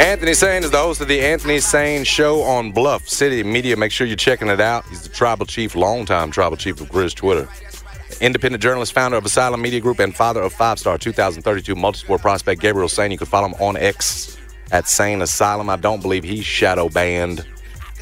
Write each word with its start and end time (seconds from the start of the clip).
Anthony 0.00 0.34
Sain 0.34 0.64
is 0.64 0.70
the 0.70 0.78
host 0.78 1.00
of 1.00 1.08
the 1.08 1.20
Anthony 1.20 1.60
Sain 1.60 2.04
Show 2.04 2.42
on 2.42 2.72
Bluff 2.72 3.08
City 3.08 3.42
Media. 3.42 3.76
Make 3.76 3.92
sure 3.92 4.06
you're 4.06 4.16
checking 4.16 4.48
it 4.48 4.60
out. 4.60 4.84
He's 4.86 5.02
the 5.02 5.08
tribal 5.08 5.46
chief, 5.46 5.74
longtime 5.76 6.30
tribal 6.30 6.56
chief 6.56 6.80
of 6.80 6.88
Grizz 6.90 7.14
Twitter. 7.14 7.48
Independent 8.20 8.62
journalist, 8.62 8.92
founder 8.92 9.16
of 9.16 9.24
Asylum 9.24 9.62
Media 9.62 9.80
Group, 9.80 10.00
and 10.00 10.14
father 10.14 10.42
of 10.42 10.52
five 10.52 10.78
star 10.78 10.98
2032 10.98 11.74
multisport 11.74 12.20
prospect 12.20 12.60
Gabriel 12.60 12.88
Sain. 12.88 13.10
You 13.10 13.18
can 13.18 13.26
follow 13.26 13.48
him 13.48 13.54
on 13.54 13.76
X 13.76 14.36
at 14.72 14.88
Sain 14.88 15.22
Asylum. 15.22 15.70
I 15.70 15.76
don't 15.76 16.02
believe 16.02 16.24
he's 16.24 16.44
shadow 16.44 16.88
banned 16.88 17.46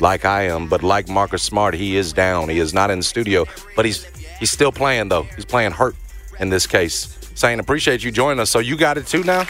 like 0.01 0.25
I 0.25 0.45
am, 0.45 0.69
but 0.69 0.83
like 0.83 1.09
Marcus 1.09 1.43
Smart, 1.43 1.75
he 1.75 1.97
is 1.97 2.13
down. 2.13 2.49
He 2.49 2.59
is 2.59 2.73
not 2.73 2.91
in 2.91 3.01
the 3.01 3.05
studio, 3.05 3.45
but 3.77 3.85
he's 3.85 4.05
he's 4.39 4.51
still 4.51 4.73
playing 4.73 5.09
though. 5.09 5.25
He's 5.37 5.45
playing 5.45 5.73
hurt 5.73 5.95
in 6.41 6.49
this 6.49 6.67
case. 6.67 7.19
Sain, 7.35 7.61
appreciate 7.61 8.03
you 8.03 8.11
joining 8.11 8.41
us. 8.41 8.51
So 8.51 8.59
you 8.59 8.77
got 8.77 8.99
it 8.99 9.07
too 9.07 9.23
now. 9.25 9.47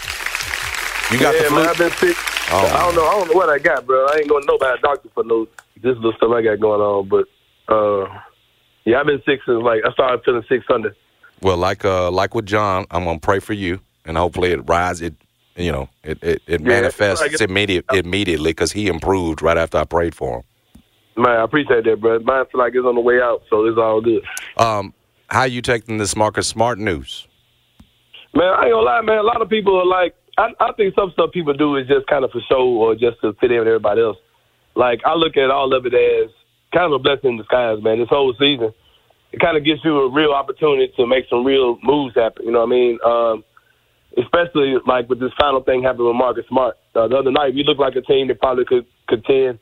You 1.11 1.19
got 1.19 1.35
yeah, 1.35 1.43
the 1.43 1.49
flu. 1.49 1.57
man, 1.57 1.69
I've 1.69 1.79
been 1.79 1.91
sick. 1.93 2.17
Oh. 2.51 2.67
I 2.67 2.85
don't 2.85 2.95
know. 2.95 3.07
I 3.07 3.19
don't 3.19 3.29
know 3.29 3.35
what 3.35 3.49
I 3.49 3.59
got, 3.59 3.87
bro. 3.87 4.07
I 4.07 4.19
ain't 4.19 4.29
going 4.29 4.43
to 4.43 4.47
nobody 4.47 4.81
doctor 4.83 5.09
for 5.15 5.25
no 5.25 5.47
this 5.77 5.97
little 5.97 6.13
stuff 6.13 6.31
I 6.33 6.43
got 6.43 6.61
going 6.61 6.81
on. 6.81 7.09
But 7.09 7.27
uh, 7.73 8.21
yeah, 8.85 9.01
I've 9.01 9.07
been 9.07 9.23
sick 9.27 9.41
since 9.47 9.63
like 9.63 9.83
I 9.85 9.93
started 9.93 10.23
feeling 10.25 10.45
sick 10.49 10.63
Sunday. 10.69 10.91
Well, 11.41 11.57
like 11.57 11.85
uh, 11.85 12.11
like 12.11 12.35
with 12.35 12.47
John, 12.47 12.87
I'm 12.91 13.05
gonna 13.05 13.19
pray 13.19 13.41
for 13.41 13.53
you, 13.53 13.81
and 14.05 14.17
hopefully 14.17 14.53
it 14.53 14.61
rises. 14.69 15.03
It 15.03 15.15
you 15.57 15.73
know 15.73 15.89
it 16.03 16.23
it, 16.23 16.43
it 16.47 16.61
Yeah, 16.61 16.67
manifests 16.67 17.41
immediate, 17.41 17.85
immediately 17.93 18.51
because 18.51 18.73
he 18.73 18.87
improved 18.89 19.43
right 19.43 19.59
after 19.59 19.79
I 19.79 19.85
prayed 19.85 20.15
for 20.15 20.37
him. 20.37 20.43
Man, 21.17 21.37
I 21.37 21.45
appreciate 21.45 21.85
that, 21.85 22.01
bro. 22.01 22.21
Mine 22.21 22.47
feel 22.51 22.61
like 22.61 22.75
it's 22.75 22.87
on 22.87 22.95
the 22.95 23.01
way 23.01 23.21
out, 23.21 23.43
so 23.51 23.67
it's 23.67 23.77
all 23.77 24.01
good. 24.01 24.23
Um, 24.57 24.95
how 25.29 25.45
you 25.45 25.61
taking 25.61 25.99
this 25.99 26.17
Marcus 26.17 26.47
Smart 26.47 26.79
news? 26.79 27.27
Man, 28.35 28.47
I 28.47 28.65
ain't 28.65 28.73
gonna 28.73 28.83
lie, 28.83 29.01
man. 29.03 29.19
A 29.19 29.23
lot 29.23 29.43
of 29.43 29.49
people 29.49 29.79
are 29.79 29.85
like, 29.85 30.15
I, 30.39 30.49
I 30.61 30.73
think 30.73 30.95
some 30.95 31.11
stuff 31.13 31.31
people 31.33 31.53
do 31.55 31.77
is 31.77 31.87
just 31.87 32.07
kind 32.07 32.25
of 32.25 32.31
for 32.31 32.41
show 32.49 32.67
or 32.67 32.95
just 32.95 33.21
to 33.21 33.35
fit 33.35 33.53
in 33.53 33.59
with 33.59 33.69
everybody 33.69 34.01
else. 34.01 34.17
Like, 34.75 35.01
I 35.05 35.15
look 35.15 35.37
at 35.37 35.51
all 35.51 35.75
of 35.75 35.85
it 35.85 35.95
as 35.95 36.31
kind 36.73 36.87
of 36.87 36.93
a 36.93 36.99
blessing 36.99 37.33
in 37.33 37.37
disguise, 37.37 37.83
man. 37.83 37.99
This 37.99 38.09
whole 38.09 38.33
season, 38.39 38.73
it 39.33 39.41
kind 39.41 39.57
of 39.57 39.65
gives 39.65 39.81
you 39.85 39.99
a 39.99 40.11
real 40.11 40.33
opportunity 40.33 40.93
to 40.97 41.07
make 41.07 41.25
some 41.29 41.45
real 41.45 41.79
moves 41.83 42.15
happen. 42.15 42.47
You 42.47 42.53
know 42.53 42.61
what 42.61 42.73
I 42.73 42.77
mean? 42.77 42.99
Um, 43.05 43.45
especially 44.17 44.77
like 44.87 45.09
with 45.09 45.21
this 45.21 45.33
final 45.39 45.63
thing 45.63 45.83
happening 45.83 46.07
with 46.07 46.17
Marcus 46.17 46.45
Smart. 46.49 46.77
Uh, 46.95 47.09
the 47.09 47.17
other 47.17 47.31
night, 47.31 47.55
we 47.55 47.65
looked 47.65 47.81
like 47.81 47.97
a 47.97 48.03
team 48.03 48.29
that 48.29 48.41
probably 48.41 48.65
could 48.65 48.87
contend, 49.09 49.59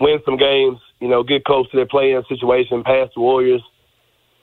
win 0.00 0.18
some 0.24 0.36
games, 0.36 0.78
you 1.00 1.08
know, 1.08 1.22
get 1.22 1.44
close 1.44 1.70
to 1.70 1.76
their 1.76 1.86
play-in 1.86 2.22
situation, 2.28 2.82
pass 2.82 3.08
the 3.14 3.20
Warriors, 3.20 3.62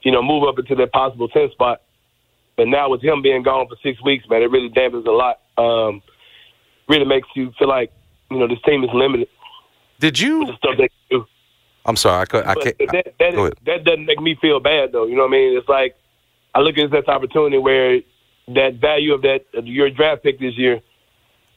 you 0.02 0.12
know, 0.12 0.22
move 0.22 0.44
up 0.48 0.58
into 0.58 0.74
their 0.74 0.88
possible 0.88 1.28
10 1.28 1.50
spot. 1.52 1.82
But 2.56 2.68
now 2.68 2.90
with 2.90 3.02
him 3.02 3.22
being 3.22 3.42
gone 3.42 3.68
for 3.68 3.76
six 3.82 4.02
weeks, 4.02 4.24
man, 4.28 4.42
it 4.42 4.50
really 4.50 4.68
dampens 4.68 5.06
a 5.06 5.10
lot. 5.10 5.38
Um, 5.58 6.02
really 6.88 7.04
makes 7.04 7.28
you 7.34 7.52
feel 7.58 7.68
like, 7.68 7.92
you 8.30 8.38
know, 8.38 8.48
this 8.48 8.58
team 8.66 8.82
is 8.84 8.90
limited 8.92 9.28
Did 10.00 10.18
you? 10.18 10.46
the 10.46 10.56
stuff 10.56 10.76
they 10.78 10.88
do. 11.10 11.24
I'm 11.84 11.96
sorry, 11.96 12.22
I 12.22 12.24
could. 12.26 12.44
I 12.46 12.54
can't. 12.54 12.78
that, 12.78 13.14
that, 13.18 13.32
go 13.34 13.40
ahead. 13.42 13.54
that 13.66 13.84
doesn't 13.84 14.06
make 14.06 14.20
me 14.20 14.36
feel 14.40 14.60
bad, 14.60 14.92
though. 14.92 15.06
You 15.06 15.16
know 15.16 15.22
what 15.22 15.28
I 15.28 15.38
mean? 15.38 15.58
It's 15.58 15.68
like 15.68 15.96
I 16.54 16.60
look 16.60 16.78
at 16.78 16.90
this 16.90 17.08
opportunity 17.08 17.58
where 17.58 18.00
that 18.48 18.74
value 18.80 19.14
of 19.14 19.22
that 19.22 19.44
of 19.54 19.66
your 19.66 19.90
draft 19.90 20.22
pick 20.22 20.38
this 20.38 20.56
year 20.56 20.80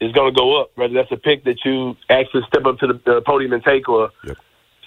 is 0.01 0.11
going 0.13 0.33
to 0.33 0.38
go 0.38 0.59
up. 0.61 0.71
Whether 0.75 0.93
that's 0.95 1.11
a 1.11 1.17
pick 1.17 1.43
that 1.45 1.57
you 1.63 1.95
actually 2.09 2.43
step 2.47 2.66
up 2.66 2.79
to 2.79 2.88
the, 2.88 3.01
the 3.05 3.21
podium 3.25 3.53
and 3.53 3.63
take, 3.63 3.88
or 3.88 4.09
Yep. 4.25 4.38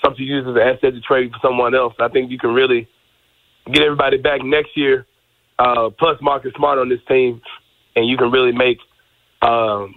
something 0.04 0.24
you 0.24 0.36
use 0.36 0.44
as 0.46 0.54
an 0.54 0.60
asset 0.60 0.94
to 0.94 1.00
trade 1.00 1.30
for 1.32 1.38
someone 1.40 1.74
else. 1.74 1.94
I 2.00 2.08
think 2.08 2.30
you 2.30 2.38
can 2.38 2.52
really 2.52 2.88
get 3.72 3.82
everybody 3.82 4.16
back 4.18 4.42
next 4.44 4.76
year, 4.76 5.06
uh, 5.58 5.90
plus 5.98 6.18
Marcus 6.20 6.52
Smart 6.56 6.78
on 6.78 6.88
this 6.88 7.00
team, 7.08 7.40
and 7.94 8.08
you 8.08 8.16
can 8.16 8.30
really 8.30 8.52
make 8.52 8.78
um, 9.42 9.94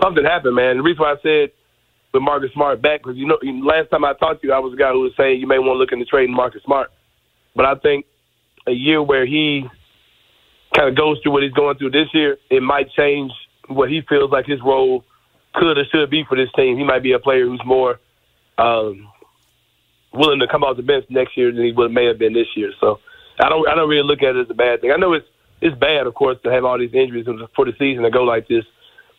something 0.00 0.24
happen, 0.24 0.54
man. 0.54 0.76
The 0.76 0.82
reason 0.82 1.00
why 1.00 1.12
I 1.12 1.22
said 1.22 1.50
with 2.12 2.22
Marcus 2.22 2.52
Smart 2.52 2.82
back 2.82 3.02
because 3.02 3.16
you 3.16 3.26
know 3.26 3.38
last 3.64 3.90
time 3.90 4.04
I 4.04 4.14
talked 4.14 4.42
to 4.42 4.48
you, 4.48 4.52
I 4.52 4.58
was 4.58 4.72
a 4.74 4.76
guy 4.76 4.92
who 4.92 5.00
was 5.00 5.12
saying 5.16 5.40
you 5.40 5.46
may 5.46 5.58
want 5.58 5.74
to 5.76 5.78
look 5.78 5.92
into 5.92 6.04
trading 6.04 6.34
Marcus 6.34 6.62
Smart, 6.64 6.90
but 7.56 7.64
I 7.64 7.74
think 7.76 8.06
a 8.66 8.72
year 8.72 9.02
where 9.02 9.26
he 9.26 9.66
kind 10.76 10.88
of 10.88 10.96
goes 10.96 11.18
through 11.22 11.32
what 11.32 11.42
he's 11.42 11.52
going 11.52 11.76
through 11.78 11.90
this 11.90 12.08
year, 12.14 12.36
it 12.50 12.62
might 12.62 12.90
change 12.92 13.32
what 13.68 13.90
he 13.90 14.02
feels 14.08 14.30
like 14.30 14.46
his 14.46 14.60
role 14.62 15.04
could 15.54 15.78
or 15.78 15.84
should 15.92 16.10
be 16.10 16.24
for 16.28 16.36
this 16.36 16.48
team. 16.56 16.78
He 16.78 16.84
might 16.84 17.02
be 17.02 17.12
a 17.12 17.18
player 17.18 17.44
who's 17.44 17.62
more 17.64 18.00
um, 18.58 19.08
willing 20.12 20.40
to 20.40 20.48
come 20.48 20.62
off 20.62 20.76
the 20.76 20.82
bench 20.82 21.04
next 21.08 21.36
year 21.36 21.52
than 21.52 21.64
he 21.64 21.72
would 21.72 21.92
may 21.92 22.06
have 22.06 22.18
been 22.18 22.32
this 22.32 22.48
year. 22.56 22.72
So 22.80 23.00
I 23.40 23.48
don't 23.48 23.68
I 23.68 23.74
don't 23.74 23.88
really 23.88 24.06
look 24.06 24.22
at 24.22 24.36
it 24.36 24.42
as 24.42 24.50
a 24.50 24.54
bad 24.54 24.80
thing. 24.80 24.92
I 24.92 24.96
know 24.96 25.12
it's 25.12 25.26
it's 25.62 25.78
bad, 25.78 26.06
of 26.06 26.14
course, 26.14 26.36
to 26.42 26.50
have 26.50 26.64
all 26.64 26.78
these 26.78 26.92
injuries 26.92 27.26
for 27.54 27.64
the 27.64 27.72
season 27.78 28.02
to 28.02 28.10
go 28.10 28.24
like 28.24 28.48
this, 28.48 28.64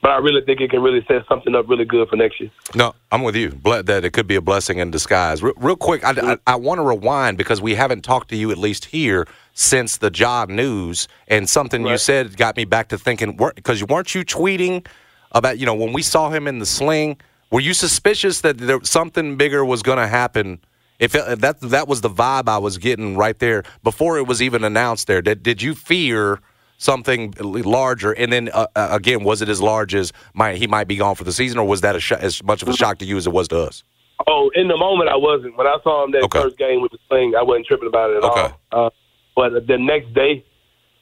but 0.01 0.11
I 0.11 0.17
really 0.17 0.41
think 0.41 0.59
it 0.59 0.69
can 0.69 0.81
really 0.81 1.03
set 1.07 1.25
something 1.27 1.55
up 1.55 1.69
really 1.69 1.85
good 1.85 2.09
for 2.09 2.17
next 2.17 2.41
year. 2.41 2.51
No, 2.75 2.93
I'm 3.11 3.23
with 3.23 3.37
you. 3.37 3.51
Ble- 3.51 3.83
that 3.83 4.03
it 4.03 4.11
could 4.11 4.27
be 4.27 4.35
a 4.35 4.41
blessing 4.41 4.79
in 4.79 4.91
disguise. 4.91 5.41
Re- 5.41 5.53
real 5.55 5.77
quick, 5.77 6.03
I, 6.03 6.33
I, 6.33 6.37
I 6.45 6.55
want 6.57 6.79
to 6.79 6.83
rewind 6.83 7.37
because 7.37 7.61
we 7.61 7.75
haven't 7.75 8.01
talked 8.01 8.29
to 8.29 8.35
you 8.35 8.51
at 8.51 8.57
least 8.57 8.85
here 8.85 9.25
since 9.53 9.97
the 9.97 10.09
job 10.09 10.49
news, 10.49 11.07
and 11.29 11.49
something 11.49 11.85
you 11.85 11.97
said 11.97 12.35
got 12.35 12.57
me 12.57 12.65
back 12.65 12.89
to 12.89 12.97
thinking 12.97 13.39
because 13.55 13.83
weren't 13.83 14.13
you 14.13 14.25
tweeting 14.25 14.85
about 15.31 15.59
you 15.59 15.65
know 15.65 15.75
when 15.75 15.93
we 15.93 16.01
saw 16.01 16.29
him 16.29 16.47
in 16.47 16.59
the 16.59 16.65
sling? 16.65 17.17
Were 17.51 17.61
you 17.61 17.73
suspicious 17.73 18.41
that 18.41 18.57
there, 18.57 18.83
something 18.83 19.37
bigger 19.37 19.63
was 19.63 19.83
going 19.83 19.99
to 19.99 20.07
happen? 20.07 20.59
It, 21.03 21.41
that 21.41 21.59
that 21.61 21.87
was 21.87 22.01
the 22.01 22.09
vibe 22.09 22.47
I 22.47 22.57
was 22.57 22.77
getting 22.77 23.17
right 23.17 23.37
there 23.37 23.63
before 23.83 24.17
it 24.17 24.25
was 24.27 24.41
even 24.41 24.63
announced, 24.63 25.07
there 25.07 25.21
did 25.21 25.43
did 25.43 25.61
you 25.61 25.73
fear? 25.75 26.39
Something 26.79 27.33
larger, 27.39 28.11
and 28.11 28.33
then 28.33 28.49
uh, 28.53 28.67
uh, 28.75 28.89
again, 28.91 29.23
was 29.23 29.41
it 29.41 29.47
as 29.47 29.61
large 29.61 29.95
as 29.95 30.11
might 30.33 30.57
he 30.57 30.67
might 30.67 30.87
be 30.87 30.97
gone 30.97 31.15
for 31.15 31.23
the 31.23 31.31
season, 31.31 31.57
or 31.59 31.65
was 31.65 31.79
that 31.81 31.95
a 31.95 31.99
sh- 32.01 32.11
as 32.13 32.43
much 32.43 32.61
of 32.61 32.67
a 32.67 32.73
shock 32.73 32.97
to 32.97 33.05
you 33.05 33.15
as 33.15 33.25
it 33.25 33.31
was 33.31 33.47
to 33.49 33.59
us? 33.59 33.83
Oh, 34.27 34.51
in 34.53 34.67
the 34.67 34.75
moment 34.75 35.09
I 35.09 35.15
wasn't. 35.15 35.55
When 35.55 35.65
I 35.65 35.77
saw 35.83 36.03
him 36.03 36.11
that 36.11 36.23
Okay. 36.23 36.41
first 36.41 36.57
game 36.57 36.81
with 36.81 36.91
the 36.91 36.97
thing, 37.09 37.35
I 37.39 37.43
wasn't 37.43 37.67
tripping 37.67 37.87
about 37.87 38.09
it 38.09 38.17
at 38.17 38.23
Okay. 38.25 38.53
all. 38.73 38.87
Uh, 38.87 38.89
but 39.33 39.65
the 39.67 39.77
next 39.77 40.13
day, 40.13 40.43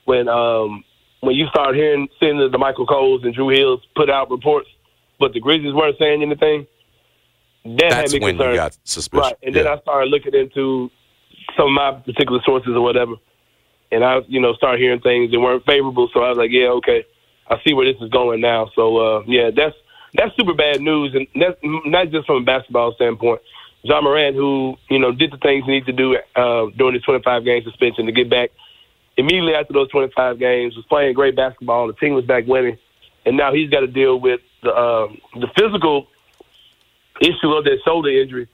when 0.06 0.28
um, 0.28 0.84
when 1.22 1.35
you 1.35 1.47
start 1.47 1.73
hearing 1.73 2.07
seeing 2.19 2.38
the 2.38 2.57
Michael 2.59 2.85
Coles 2.85 3.23
and 3.23 3.34
Drew 3.34 3.50
Hills 3.50 3.79
put 3.95 4.07
out 4.09 4.29
reports, 4.29 4.69
but 5.19 5.34
the 5.34 5.40
Grizzlies 5.40 5.73
weren't 5.73 5.97
saying 5.97 6.22
anything, 6.22 6.67
that 7.63 7.89
That's 7.89 8.13
when 8.13 8.22
concerned. 8.22 8.51
you 8.51 8.57
got 8.57 8.77
suspicious. 8.83 9.23
Right, 9.23 9.35
and 9.44 9.55
then 9.55 9.67
I 9.67 9.79
started 9.79 10.09
looking 10.09 10.33
into 10.33 10.89
some 11.57 11.67
of 11.67 11.72
my 11.73 11.91
particular 11.91 12.41
sources 12.44 12.73
or 12.73 12.81
whatever, 12.81 13.16
and 13.91 14.03
I, 14.03 14.19
you 14.27 14.39
know, 14.39 14.53
started 14.53 14.81
hearing 14.81 15.01
things 15.01 15.31
that 15.31 15.39
weren't 15.39 15.66
favorable. 15.66 16.09
So 16.13 16.22
I 16.22 16.29
was 16.29 16.38
like, 16.38 16.51
yeah, 16.51 16.67
okay, 16.67 17.05
I 17.47 17.61
see 17.66 17.73
where 17.73 17.91
this 17.91 18.01
is 18.01 18.09
going 18.09 18.41
now. 18.41 18.69
So 18.75 18.97
uh, 18.97 19.23
yeah, 19.27 19.51
that's 19.55 19.75
that's 20.13 20.35
super 20.35 20.53
bad 20.53 20.81
news, 20.81 21.13
and 21.13 21.27
that's 21.35 21.57
not 21.63 22.09
just 22.09 22.25
from 22.25 22.38
a 22.38 22.45
basketball 22.45 22.94
standpoint. 22.95 23.41
Ja 23.83 24.01
Morant, 24.01 24.35
who 24.35 24.75
you 24.89 24.99
know 24.99 25.11
did 25.11 25.31
the 25.31 25.38
things 25.38 25.66
he 25.66 25.72
needed 25.72 25.85
to 25.88 25.93
do 25.93 26.17
uh, 26.35 26.67
during 26.78 26.93
his 26.93 27.03
25 27.03 27.45
game 27.45 27.63
suspension 27.63 28.05
to 28.05 28.11
get 28.11 28.29
back 28.29 28.51
immediately 29.17 29.53
after 29.53 29.73
those 29.73 29.89
25 29.89 30.39
games, 30.39 30.75
was 30.75 30.85
playing 30.85 31.13
great 31.13 31.35
basketball. 31.35 31.88
The 31.88 31.93
team 31.93 32.13
was 32.13 32.25
back 32.25 32.45
winning, 32.47 32.78
and 33.25 33.38
now 33.38 33.53
he's 33.53 33.69
got 33.69 33.81
to 33.81 33.88
deal 33.88 34.19
with 34.19 34.41
the 34.63 34.75
um, 34.75 35.19
the 35.35 35.47
physical 35.57 36.07
issue 37.21 37.53
of 37.53 37.63
that 37.63 37.79
shoulder 37.85 38.09
injury, 38.09 38.47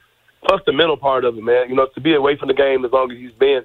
plus 0.47 0.61
the 0.66 0.73
mental 0.73 0.97
part 0.97 1.25
of 1.25 1.38
it, 1.38 1.44
man. 1.44 1.69
You 1.69 1.75
know, 1.75 1.88
to 1.95 2.01
be 2.01 2.13
away 2.13 2.38
from 2.38 2.47
the 2.50 2.53
game 2.53 2.85
as 2.85 2.91
long 2.91 3.11
as 3.11 3.17
he's 3.17 3.31
been, 3.31 3.63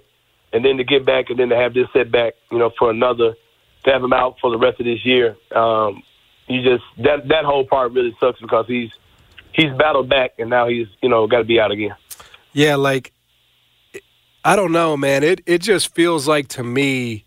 and 0.53 0.65
then 0.65 0.77
to 0.79 0.85
get 0.85 1.05
back 1.05 1.31
and 1.31 1.39
then 1.39 1.49
to 1.51 1.57
have 1.57 1.75
this 1.75 1.89
setback, 1.93 2.35
you 2.51 2.59
know, 2.59 2.71
for 2.79 2.91
another 2.91 3.35
to 3.85 3.91
have 3.91 4.03
him 4.03 4.13
out 4.13 4.37
for 4.41 4.51
the 4.51 4.59
rest 4.59 4.81
of 4.81 4.87
this 4.87 5.05
year. 5.05 5.37
Um, 5.55 6.03
you 6.47 6.63
just 6.63 6.85
that 6.99 7.29
that 7.29 7.45
whole 7.45 7.67
part 7.67 7.93
really 7.93 8.17
sucks 8.21 8.41
because 8.41 8.67
he's 8.67 8.91
he's 9.53 9.73
battled 9.77 10.09
back 10.09 10.33
and 10.39 10.51
now 10.51 10.69
he's 10.69 10.87
you 11.03 11.09
know 11.09 11.27
got 11.27 11.39
to 11.39 11.45
be 11.45 11.61
out 11.61 11.71
again. 11.71 11.95
Yeah, 12.53 12.77
like 12.77 13.13
I 14.45 14.57
don't 14.57 14.73
know, 14.73 14.97
man. 14.97 15.23
It 15.23 15.41
it 15.47 15.59
just 15.59 15.95
feels 15.95 16.29
like 16.29 16.49
to 16.49 16.65
me 16.65 17.25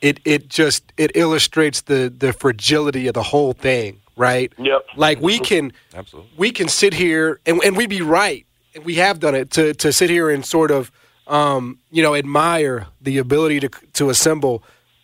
it 0.00 0.20
it 0.24 0.48
just 0.48 0.92
it 0.96 1.12
illustrates 1.14 1.82
the 1.82 2.12
the 2.16 2.32
fragility 2.32 3.06
of 3.08 3.14
the 3.14 3.22
whole 3.22 3.52
thing, 3.52 4.00
right? 4.20 4.52
Yep. 4.58 4.86
Like 4.96 5.20
we 5.20 5.38
can 5.40 5.72
Absolutely. 5.94 6.30
we 6.36 6.50
can 6.52 6.68
sit 6.68 6.92
here 6.94 7.40
and, 7.46 7.60
and 7.64 7.76
we'd 7.76 7.88
be 7.90 8.02
right, 8.02 8.46
and 8.74 8.84
we 8.84 8.96
have 8.96 9.18
done 9.18 9.34
it 9.34 9.50
to 9.52 9.74
to 9.74 9.92
sit 9.92 10.10
here 10.10 10.30
and 10.30 10.44
sort 10.44 10.70
of 10.70 10.92
um, 11.26 11.78
you 11.90 12.02
know 12.02 12.14
admire 12.14 12.86
the 13.00 13.18
ability 13.18 13.60
to 13.60 13.68
to 13.94 14.10
assemble 14.10 14.62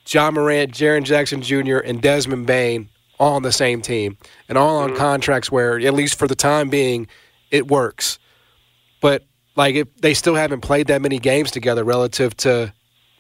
Ja 0.09 0.31
Morant, 0.31 0.73
Jaren 0.73 1.03
Jackson 1.03 1.41
Jr., 1.43 1.79
and 1.79 2.01
Desmond 2.01 2.47
Bane 2.47 2.89
all 3.19 3.35
on 3.37 3.43
the 3.43 3.51
same 3.53 3.81
team 3.81 4.19
and 4.49 4.59
all 4.59 4.77
on 4.77 4.95
contracts 4.95 5.51
where 5.51 5.81
at 5.81 5.95
least 5.95 6.19
for 6.19 6.29
the 6.29 6.35
time 6.35 6.69
being 6.69 7.09
it 7.51 7.67
works. 7.67 8.19
But 9.01 9.25
like 9.57 9.75
if 9.75 9.89
they 9.97 10.13
still 10.13 10.35
haven't 10.35 10.61
played 10.61 10.89
that 10.89 11.01
many 11.01 11.19
games 11.19 11.51
together 11.51 11.83
relative 11.83 12.37
to 12.39 12.73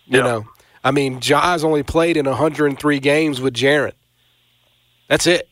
you 0.04 0.18
Yeah. 0.18 0.24
know 0.24 0.46
I 0.84 0.90
mean 0.90 1.20
Ja's 1.20 1.64
only 1.64 1.82
played 1.82 2.18
in 2.18 2.26
103 2.26 3.00
games 3.00 3.40
with 3.40 3.54
Jaren. 3.54 3.92
That's 5.08 5.26
it. 5.26 5.48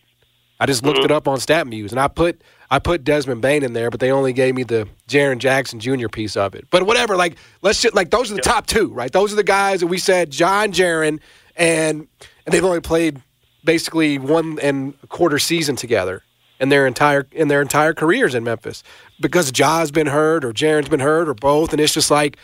I 0.60 0.66
just 0.66 0.84
looked 0.84 1.00
it 1.00 1.10
up 1.10 1.26
on 1.26 1.38
StatMuse, 1.38 1.90
and 1.90 1.98
I 2.00 2.08
put 2.08 2.40
I 2.70 2.78
put 2.78 3.04
Desmond 3.04 3.42
Bane 3.42 3.62
in 3.62 3.72
there, 3.72 3.90
but 3.90 4.00
they 4.00 4.10
only 4.10 4.32
gave 4.32 4.54
me 4.54 4.62
the 4.62 4.88
Jaren 5.08 5.38
Jackson 5.38 5.80
Jr. 5.80 6.08
piece 6.08 6.36
of 6.36 6.54
it. 6.54 6.66
But 6.70 6.84
whatever, 6.86 7.16
like 7.16 7.36
let's 7.62 7.82
just 7.82 7.94
like 7.94 8.10
those 8.10 8.30
are 8.30 8.34
the 8.34 8.40
top 8.42 8.66
two, 8.66 8.92
right? 8.92 9.12
Those 9.12 9.32
are 9.32 9.36
the 9.36 9.42
guys 9.44 9.80
that 9.80 9.88
we 9.88 9.98
said 9.98 10.30
John 10.30 10.72
Jaren, 10.72 11.20
and 11.56 12.06
and 12.46 12.52
they've 12.52 12.64
only 12.64 12.80
played 12.80 13.20
basically 13.64 14.18
one 14.18 14.58
and 14.60 14.94
a 15.02 15.06
quarter 15.06 15.38
season 15.38 15.74
together 15.76 16.22
in 16.60 16.68
their 16.68 16.86
entire 16.86 17.26
in 17.32 17.48
their 17.48 17.60
entire 17.60 17.92
careers 17.92 18.34
in 18.34 18.44
Memphis 18.44 18.82
because 19.20 19.50
Ja's 19.50 19.90
been 19.90 20.06
hurt 20.06 20.44
or 20.44 20.52
Jaren's 20.52 20.88
been 20.88 21.00
hurt 21.00 21.28
or 21.28 21.34
both, 21.34 21.72
and 21.72 21.80
it's 21.80 21.94
just 21.94 22.10
like 22.10 22.36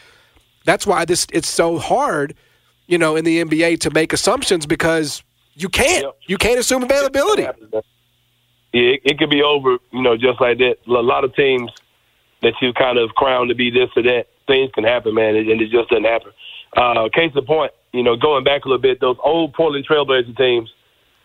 that's 0.64 0.86
why 0.86 1.04
this 1.04 1.26
it's 1.32 1.48
so 1.48 1.78
hard, 1.78 2.34
you 2.86 2.98
know, 2.98 3.16
in 3.16 3.24
the 3.24 3.42
NBA 3.44 3.80
to 3.80 3.90
make 3.90 4.12
assumptions 4.12 4.66
because 4.66 5.22
you 5.54 5.68
can't 5.68 6.04
Yep. 6.04 6.16
you 6.26 6.38
can't 6.38 6.58
assume 6.58 6.82
availability. 6.82 7.46
Yeah, 8.72 8.82
it, 8.94 9.00
it 9.04 9.18
could 9.18 9.30
be 9.30 9.42
over, 9.42 9.78
you 9.90 10.02
know, 10.02 10.16
just 10.16 10.40
like 10.40 10.58
that. 10.58 10.76
A 10.86 10.92
lot 10.92 11.24
of 11.24 11.34
teams 11.34 11.70
that 12.42 12.54
you 12.62 12.72
kind 12.72 12.98
of 12.98 13.10
crown 13.10 13.48
to 13.48 13.54
be 13.54 13.70
this 13.70 13.90
or 13.96 14.02
that, 14.02 14.26
things 14.46 14.70
can 14.72 14.84
happen, 14.84 15.14
man, 15.14 15.36
and 15.36 15.48
it 15.48 15.70
just 15.70 15.90
doesn't 15.90 16.04
happen. 16.04 16.32
Uh, 16.76 17.08
case 17.12 17.32
in 17.34 17.44
point, 17.44 17.72
you 17.92 18.02
know, 18.02 18.16
going 18.16 18.44
back 18.44 18.64
a 18.64 18.68
little 18.68 18.80
bit, 18.80 19.00
those 19.00 19.16
old 19.24 19.52
Portland 19.54 19.86
Trailblazer 19.86 20.36
teams, 20.36 20.72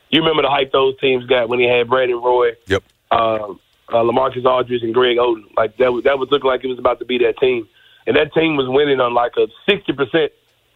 you 0.10 0.22
remember 0.22 0.42
the 0.42 0.50
hype 0.50 0.72
those 0.72 1.00
teams 1.00 1.26
got 1.26 1.50
when 1.50 1.60
they 1.60 1.66
had 1.66 1.88
Brandon 1.88 2.22
Roy, 2.22 2.54
Yep. 2.68 2.84
uh, 3.12 3.52
uh, 3.90 4.04
LaMarcus 4.04 4.46
Aldridge, 4.46 4.82
and 4.82 4.94
Greg 4.94 5.18
Oden. 5.18 5.44
Like 5.56 5.78
that, 5.78 5.94
was, 5.94 6.04
that 6.06 6.18
was 6.18 6.30
looking 6.32 6.48
like 6.48 6.64
it 6.64 6.68
was 6.68 6.80
about 6.80 7.00
to 7.00 7.06
be 7.06 7.20
that 7.20 7.38
team, 7.38 7.68
and 8.08 8.16
that 8.16 8.34
team 8.34 8.56
was 8.56 8.68
winning 8.68 9.00
on 9.00 9.14
like 9.14 9.34
a 9.38 9.48
sixty 9.70 9.94
percent 9.94 10.32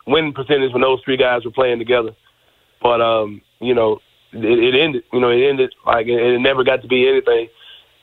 winning 0.06 0.34
percentage 0.34 0.72
when 0.74 0.82
those 0.82 1.02
three 1.04 1.18
guys 1.18 1.46
were 1.46 1.52
playing 1.52 1.80
together. 1.80 2.12
But 2.82 3.02
um, 3.02 3.42
you 3.60 3.74
know, 3.74 4.02
it, 4.34 4.44
it 4.44 4.76
ended. 4.80 5.04
You 5.14 5.20
know, 5.20 5.30
it 5.30 5.42
ended 5.48 5.74
like 5.86 6.08
it, 6.08 6.20
it 6.20 6.40
never 6.40 6.64
got 6.64 6.82
to 6.82 6.88
be 6.88 7.08
anything, 7.08 7.50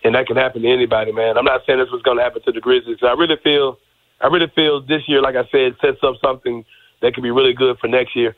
and 0.05 0.15
that 0.15 0.27
can 0.27 0.37
happen 0.37 0.63
to 0.63 0.69
anybody, 0.69 1.13
man. 1.13 1.37
I'm 1.39 1.45
not 1.45 1.63
saying 1.67 1.79
this 1.79 1.91
was 1.91 2.03
going 2.03 2.19
to 2.19 2.23
happen 2.23 2.43
to 2.43 2.53
the 2.53 2.61
Grizzlies. 2.61 2.99
I 3.03 3.13
really 3.13 3.37
feel, 3.43 3.79
I 4.21 4.27
really 4.29 4.51
feel 4.55 4.81
this 4.81 5.03
year, 5.09 5.21
like 5.23 5.37
I 5.37 5.47
said, 5.51 5.77
sets 5.81 5.99
up 6.03 6.17
something 6.25 6.65
that 7.03 7.15
could 7.15 7.23
be 7.23 7.31
really 7.31 7.53
good 7.53 7.79
for 7.79 7.89
next 7.89 8.17
year. 8.17 8.35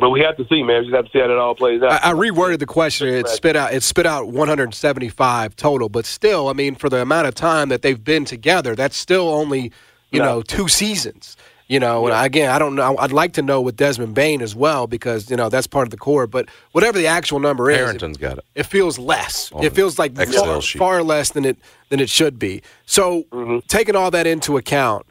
But 0.00 0.10
we 0.10 0.20
have 0.20 0.36
to 0.38 0.46
see, 0.48 0.62
man. 0.64 0.80
We 0.80 0.86
just 0.88 0.96
have 0.96 1.04
to 1.04 1.10
see 1.12 1.20
how 1.20 1.28
that 1.28 1.38
all 1.38 1.54
plays 1.54 1.80
out. 1.80 1.92
I, 2.04 2.10
I 2.10 2.14
reworded 2.14 2.58
the 2.58 2.66
question. 2.66 3.06
It 3.08 3.28
spit 3.28 3.54
out 3.54 3.72
it 3.72 3.82
spit 3.84 4.06
out 4.06 4.26
175 4.26 5.54
total, 5.54 5.88
but 5.88 6.04
still, 6.04 6.48
I 6.48 6.52
mean, 6.52 6.74
for 6.74 6.88
the 6.88 7.00
amount 7.00 7.28
of 7.28 7.34
time 7.36 7.68
that 7.68 7.82
they've 7.82 8.02
been 8.02 8.24
together, 8.24 8.74
that's 8.74 8.96
still 8.96 9.28
only 9.28 9.70
you 10.10 10.18
No. 10.18 10.24
know 10.24 10.42
two 10.42 10.66
seasons. 10.66 11.36
You 11.66 11.80
know, 11.80 12.06
and 12.06 12.26
again, 12.26 12.50
I 12.50 12.58
don't 12.58 12.74
know. 12.74 12.96
I'd 12.98 13.12
like 13.12 13.32
to 13.34 13.42
know 13.42 13.62
with 13.62 13.76
Desmond 13.76 14.14
Bane 14.14 14.42
as 14.42 14.54
well 14.54 14.86
because 14.86 15.30
you 15.30 15.36
know 15.36 15.48
that's 15.48 15.66
part 15.66 15.86
of 15.86 15.90
the 15.90 15.96
core. 15.96 16.26
But 16.26 16.48
whatever 16.72 16.98
the 16.98 17.06
actual 17.06 17.40
number 17.40 17.70
is, 17.70 17.78
Harrington's 17.78 18.18
got 18.18 18.36
it. 18.36 18.44
it 18.54 18.64
feels 18.64 18.98
less. 18.98 19.50
It 19.62 19.70
feels 19.70 19.98
like 19.98 20.14
far, 20.14 20.60
far 20.60 21.02
less 21.02 21.30
than 21.30 21.46
it 21.46 21.56
than 21.88 22.00
it 22.00 22.10
should 22.10 22.38
be. 22.38 22.62
So, 22.84 23.24
taking 23.66 23.96
all 23.96 24.10
that 24.10 24.26
into 24.26 24.58
account, 24.58 25.06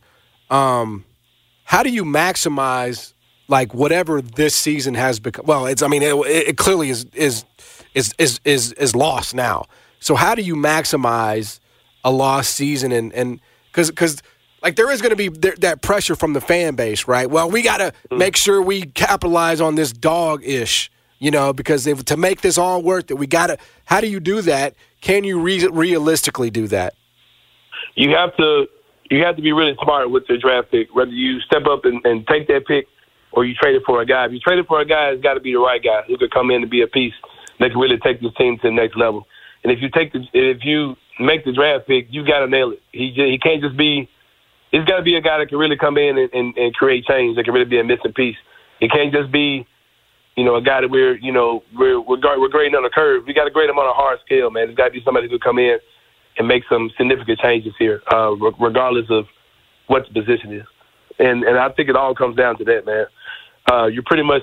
um, 0.52 1.06
how 1.64 1.82
do 1.82 1.90
you 1.90 2.04
maximize 2.04 3.14
like 3.48 3.74
whatever 3.74 4.22
this 4.22 4.56
season 4.56 4.94
has 4.94 5.20
become? 5.20 5.46
Well, 5.48 5.66
it's 5.66 5.82
I 5.82 5.88
mean 5.88 6.04
it, 6.04 6.14
it 6.14 6.58
clearly 6.58 6.92
is 6.92 7.06
is 7.14 7.46
is 7.96 8.14
is 8.20 8.40
is 8.46 8.74
is 8.74 8.96
lost 8.96 9.34
now. 9.34 9.66
So 10.00 10.16
how 10.16 10.36
do 10.36 10.42
you 10.42 10.56
maximize 10.56 11.60
a 12.04 12.12
lost 12.12 12.54
season 12.56 12.92
and 12.92 13.12
and 13.14 13.40
because 13.72 13.90
because 13.90 14.22
like 14.64 14.76
there 14.76 14.90
is 14.90 15.02
going 15.02 15.12
to 15.12 15.16
be 15.16 15.28
there, 15.28 15.56
that 15.60 15.82
pressure 15.82 16.16
from 16.16 16.34
the 16.34 16.42
fan 16.42 16.76
base, 16.76 17.08
right? 17.08 17.30
Well, 17.30 17.50
we 17.50 17.62
got 17.62 17.78
to 17.78 17.94
mm. 18.10 18.18
make 18.18 18.36
sure 18.38 18.62
we 18.62 18.84
capitalize 18.84 19.62
on 19.62 19.76
this 19.76 19.92
dog 19.92 20.44
ish, 20.44 20.90
you 21.20 21.30
know, 21.30 21.54
because 21.54 21.86
if, 21.86 22.06
to 22.06 22.18
make 22.18 22.42
this 22.42 22.58
all 22.58 22.82
worth 22.82 23.12
it, 23.12 23.16
we 23.16 23.28
got 23.28 23.48
to. 23.48 23.58
How 23.86 24.02
do 24.02 24.08
you 24.08 24.20
do 24.20 24.42
that? 24.42 24.76
Can 25.02 25.24
you 25.24 25.40
re- 25.40 25.68
realistically 25.68 26.50
do 26.50 26.68
that? 26.68 26.96
you 27.96 28.10
have 28.16 28.36
to 28.38 28.66
you 29.10 29.24
have 29.24 29.36
to 29.36 29.42
be 29.42 29.52
really 29.52 29.76
smart 29.84 30.10
with 30.10 30.24
your 30.28 30.40
draft 30.40 30.72
pick. 30.72 30.94
Whether 30.96 31.12
you 31.12 31.40
step 31.42 31.64
up 31.70 31.86
and, 31.86 32.04
and 32.06 32.26
take 32.28 32.48
that 32.48 32.66
pick 32.66 32.88
or 33.32 33.46
you 33.46 33.54
trade 33.54 33.76
it 33.76 33.84
for 33.86 34.02
a 34.02 34.06
guy. 34.06 34.26
If 34.26 34.32
you 34.32 34.40
trade 34.40 34.60
it 34.60 34.68
for 34.68 34.80
a 34.80 34.86
guy, 34.86 35.10
it's 35.10 35.22
got 35.22 35.36
to 35.36 35.40
be 35.40 35.54
the 35.54 35.60
right 35.60 35.84
guy 35.84 36.02
who 36.08 36.18
could 36.18 36.32
come 36.32 36.52
in 36.52 36.62
and 36.62 36.72
be 36.72 36.82
a 36.82 36.88
piece 36.88 37.14
that 37.60 37.72
can 37.72 37.80
really 37.80 37.98
take 37.98 38.22
this 38.22 38.34
team 38.38 38.58
to 38.62 38.70
the 38.70 38.72
next 38.72 38.98
level. 38.98 39.28
And 39.64 39.72
if 39.72 39.82
you 39.82 39.90
take 39.90 40.14
the 40.14 40.26
if 40.34 40.64
you 40.64 40.96
make 41.20 41.46
the 41.46 41.52
draft 41.52 41.88
pick, 41.88 42.08
you 42.10 42.26
got 42.26 42.40
to 42.40 42.48
nail 42.48 42.72
it. 42.72 42.82
He 42.92 43.10
just, 43.10 43.28
he 43.28 43.38
can't 43.38 43.62
just 43.62 43.78
be. 43.78 44.10
It's 44.74 44.90
got 44.90 44.98
to 44.98 45.04
be 45.04 45.16
a 45.16 45.22
guy 45.22 45.38
that 45.38 45.48
can 45.48 45.58
really 45.58 45.78
come 45.78 45.98
in 45.98 46.18
and, 46.18 46.34
and, 46.34 46.58
and 46.58 46.74
create 46.74 47.06
change. 47.06 47.38
That 47.38 47.46
can 47.46 47.54
really 47.54 47.70
be 47.70 47.80
a 47.80 47.84
missing 47.84 48.12
piece. 48.14 48.36
It 48.82 48.92
can't 48.92 49.14
just 49.14 49.32
be 49.32 49.66
you 50.36 50.44
know, 50.44 50.56
a 50.56 50.62
guy 50.62 50.82
that 50.82 50.90
we're, 50.90 51.16
you 51.18 51.32
know, 51.32 51.64
we're 51.76 52.00
we're, 52.00 52.18
we're 52.40 52.50
grading 52.50 52.76
on 52.76 52.86
a 52.86 52.90
curve. 52.90 53.24
We 53.28 53.34
got 53.34 53.46
to 53.46 53.52
grade 53.52 53.70
him 53.70 53.78
on 53.78 53.88
a 53.88 53.94
hard 53.94 54.20
scale, 54.26 54.50
man. 54.50 54.68
There's 54.68 54.78
got 54.78 54.86
to 54.86 54.92
be 54.92 55.02
somebody 55.06 55.30
who 55.30 55.38
come 55.38 55.60
in 55.60 55.78
and 56.38 56.48
make 56.48 56.64
some 56.70 56.90
significant 56.98 57.40
changes 57.40 57.74
here, 57.78 58.02
uh, 58.12 58.32
re- 58.32 58.54
regardless 58.60 59.06
of 59.10 59.26
what 59.88 60.04
the 60.08 60.22
position 60.22 60.54
is. 60.54 60.66
And 61.20 61.44
and 61.44 61.58
I 61.58 61.70
think 61.70 61.90
it 61.90 61.96
all 61.96 62.16
comes 62.16 62.36
down 62.36 62.58
to 62.58 62.64
that, 62.66 62.86
man. 62.86 63.06
Uh, 63.72 63.86
you're 63.86 64.04
pretty 64.06 64.24
much, 64.24 64.42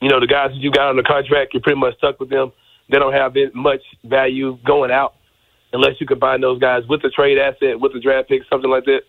you 0.00 0.08
know, 0.08 0.20
the 0.20 0.28
guys 0.28 0.50
that 0.50 0.56
you 0.58 0.70
got 0.70 0.88
on 0.88 0.96
the 0.96 1.02
contract, 1.02 1.52
you're 1.52 1.62
pretty 1.62 1.80
much 1.80 1.96
stuck 1.98 2.20
with 2.20 2.30
them. 2.30 2.52
They 2.88 2.98
don't 2.98 3.12
have 3.12 3.34
much 3.54 3.82
value 4.04 4.58
going 4.64 4.90
out 4.90 5.14
unless 5.72 6.00
you 6.00 6.06
combine 6.06 6.40
those 6.40 6.58
guys 6.58 6.82
with 6.88 7.04
a 7.04 7.10
trade 7.10 7.38
asset, 7.38 7.80
with 7.80 7.94
a 7.94 8.00
draft 8.00 8.28
pick, 8.28 8.42
something 8.50 8.70
like 8.70 8.84
that. 8.84 9.02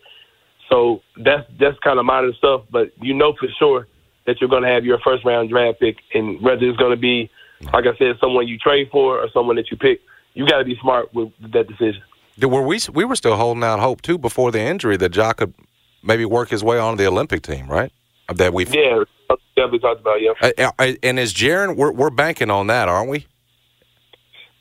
So 0.70 1.02
that's 1.16 1.46
that's 1.60 1.78
kind 1.80 1.98
of 1.98 2.04
minor 2.06 2.32
stuff, 2.34 2.62
but 2.70 2.92
you 3.00 3.14
know 3.14 3.34
for 3.38 3.48
sure 3.58 3.86
that 4.26 4.40
you're 4.40 4.50
going 4.50 4.62
to 4.62 4.68
have 4.68 4.84
your 4.84 4.98
first 5.00 5.24
round 5.24 5.50
draft 5.50 5.80
pick, 5.80 5.96
and 6.14 6.40
whether 6.40 6.64
it's 6.64 6.78
going 6.78 6.92
to 6.92 6.96
be, 6.96 7.30
like 7.72 7.84
I 7.86 7.96
said, 7.98 8.16
someone 8.20 8.48
you 8.48 8.58
trade 8.58 8.88
for 8.90 9.18
or 9.18 9.28
someone 9.34 9.56
that 9.56 9.70
you 9.70 9.76
pick, 9.76 10.00
you 10.34 10.46
got 10.46 10.58
to 10.58 10.64
be 10.64 10.76
smart 10.80 11.12
with 11.12 11.30
that 11.52 11.68
decision. 11.68 12.02
Were 12.40 12.62
we 12.62 12.80
we 12.92 13.04
were 13.04 13.16
still 13.16 13.36
holding 13.36 13.62
out 13.62 13.80
hope 13.80 14.00
too 14.00 14.16
before 14.16 14.50
the 14.50 14.60
injury 14.60 14.96
that 14.96 15.14
Ja 15.14 15.32
could 15.32 15.52
maybe 16.02 16.24
work 16.24 16.48
his 16.48 16.64
way 16.64 16.78
onto 16.78 17.02
the 17.02 17.08
Olympic 17.08 17.42
team, 17.42 17.68
right? 17.68 17.92
That 18.34 18.54
we 18.54 18.64
Yeah, 18.66 19.04
definitely 19.56 19.80
talked 19.80 20.00
about. 20.00 20.22
Yeah, 20.22 20.32
uh, 20.40 20.72
uh, 20.78 20.92
and 21.02 21.18
is 21.18 21.34
Jaren? 21.34 21.76
We're 21.76 21.92
we're 21.92 22.10
banking 22.10 22.50
on 22.50 22.68
that, 22.68 22.88
aren't 22.88 23.10
we? 23.10 23.26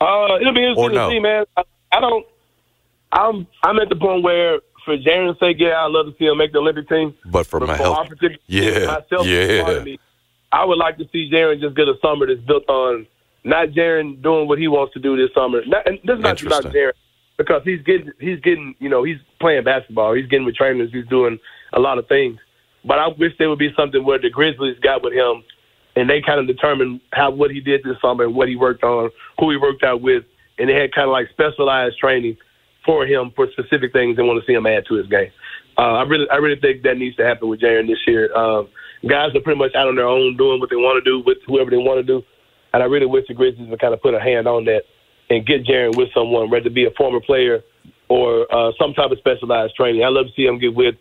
uh, 0.02 0.38
it'll 0.42 0.54
be 0.54 0.66
interesting 0.66 0.96
no? 0.96 1.10
to 1.10 1.16
see, 1.16 1.20
man. 1.20 1.46
I, 1.56 1.64
I 1.92 2.00
don't. 2.00 2.26
I'm 3.12 3.48
I'm 3.64 3.80
at 3.80 3.90
the 3.90 3.96
point 3.96 4.24
where, 4.24 4.60
for 4.86 4.98
Jaren's 4.98 5.40
sake, 5.40 5.58
yeah, 5.60 5.84
I'd 5.86 5.92
love 5.92 6.06
to 6.08 6.14
see 6.18 6.26
him 6.26 6.38
make 6.38 6.54
the 6.54 6.60
Olympic 6.60 6.88
team. 6.88 7.14
But 7.26 7.46
for 7.46 7.60
But 7.60 7.68
my 7.70 7.78
for 7.78 7.84
health, 7.84 8.08
Yeah, 8.48 8.86
myself, 8.86 9.28
yeah. 9.28 9.84
me, 9.84 10.00
I 10.52 10.66
would 10.66 10.78
like 10.78 10.98
to 10.98 11.06
see 11.12 11.30
Jaren 11.32 11.60
just 11.60 11.76
get 11.76 11.88
a 11.88 11.96
summer 12.02 12.28
that's 12.28 12.46
built 12.48 12.68
on 12.70 13.06
not 13.44 13.70
Jaren 13.70 14.22
doing 14.22 14.48
what 14.48 14.60
he 14.60 14.68
wants 14.68 14.94
to 14.94 15.00
do 15.00 15.18
this 15.18 15.34
summer. 15.34 15.62
Not, 15.66 15.88
and 15.88 16.00
this 16.04 16.18
is 16.18 16.24
not 16.24 16.42
about. 16.42 16.66
Jaren 16.66 16.94
because 17.38 17.62
he's 17.66 17.82
getting 17.82 18.12
he's 18.20 18.40
getting 18.42 18.76
you 18.80 18.90
know 18.90 19.04
he's 19.04 19.18
playing 19.40 19.64
basketball. 19.64 20.14
He's 20.14 20.28
getting 20.28 20.46
with 20.46 20.56
trainers. 20.56 20.92
He's 20.94 21.08
doing 21.08 21.40
a 21.74 21.80
lot 21.80 21.98
of 21.98 22.08
things. 22.08 22.40
But 22.86 23.00
I 23.00 23.08
wish 23.08 23.34
there 23.38 23.50
would 23.50 23.60
be 23.60 23.74
something 23.76 24.04
where 24.04 24.20
the 24.20 24.30
Grizzlies 24.30 24.80
got 24.80 25.04
with 25.04 25.14
him 25.14 25.44
and 25.96 26.10
they 26.10 26.22
kind 26.22 26.40
of 26.40 26.48
determined 26.48 27.02
how 27.14 27.32
what 27.32 27.52
he 27.52 27.60
did 27.60 27.82
this 27.84 27.98
summer 28.02 28.24
and 28.24 28.36
what 28.36 28.48
he 28.48 28.56
worked 28.56 28.84
on, 28.84 29.10
who 29.40 29.52
he 29.52 29.58
worked 29.58 29.84
out 29.84 30.02
with, 30.02 30.24
and 30.58 30.70
they 30.70 30.74
had 30.74 30.94
kind 30.94 31.08
of 31.08 31.12
like 31.12 31.30
specialized 31.30 31.98
training 31.98 32.38
for 32.86 33.06
him 33.06 33.32
for 33.36 33.48
specific 33.52 33.94
things 33.94 34.18
they 34.18 34.24
want 34.24 34.42
to 34.42 34.46
see 34.46 34.54
him 34.54 34.66
add 34.66 34.86
to 34.88 34.96
his 34.96 35.08
game. 35.08 35.32
Uh, 35.78 36.02
I 36.02 36.04
really, 36.04 36.30
I 36.30 36.36
really 36.38 36.60
think 36.60 36.84
that 36.84 36.98
needs 36.98 37.16
to 37.18 37.26
happen 37.26 37.48
with 37.48 37.62
Jaren 37.62 37.88
this 37.88 38.00
year. 38.06 38.34
Um, 38.36 38.68
guys 39.08 39.36
are 39.36 39.42
pretty 39.42 39.60
much 39.60 39.74
out 39.76 39.88
on 39.88 39.96
their 39.96 40.08
own 40.08 40.36
doing 40.38 40.60
what 40.60 40.70
they 40.70 40.76
want 40.76 41.04
to 41.04 41.10
do 41.10 41.24
with 41.26 41.38
whoever 41.48 41.70
they 41.70 41.78
want 41.78 42.00
to 42.00 42.04
do, 42.04 42.22
and 42.74 42.84
I 42.84 42.86
really 42.86 43.06
wish 43.06 43.26
the 43.28 43.34
Grizzlies 43.34 43.70
would 43.70 43.80
kind 43.80 43.94
of 43.94 44.02
put 44.02 44.14
a 44.14 44.20
hand 44.20 44.48
on 44.48 44.66
that 44.66 44.84
and 45.30 45.46
get 45.46 45.66
Jaren 45.66 45.96
with 45.96 46.10
someone, 46.14 46.50
whether 46.50 46.68
it 46.68 46.74
be 46.74 46.86
a 46.86 46.92
former 46.98 47.22
player 47.22 47.64
or 48.10 48.46
uh, 48.54 48.72
some 48.78 48.94
type 48.94 49.12
of 49.12 49.18
specialized 49.18 49.76
training. 49.76 50.04
I 50.04 50.10
love 50.10 50.26
to 50.28 50.34
see 50.36 50.46
him 50.46 50.60
get 50.60 50.76
with, 50.76 50.96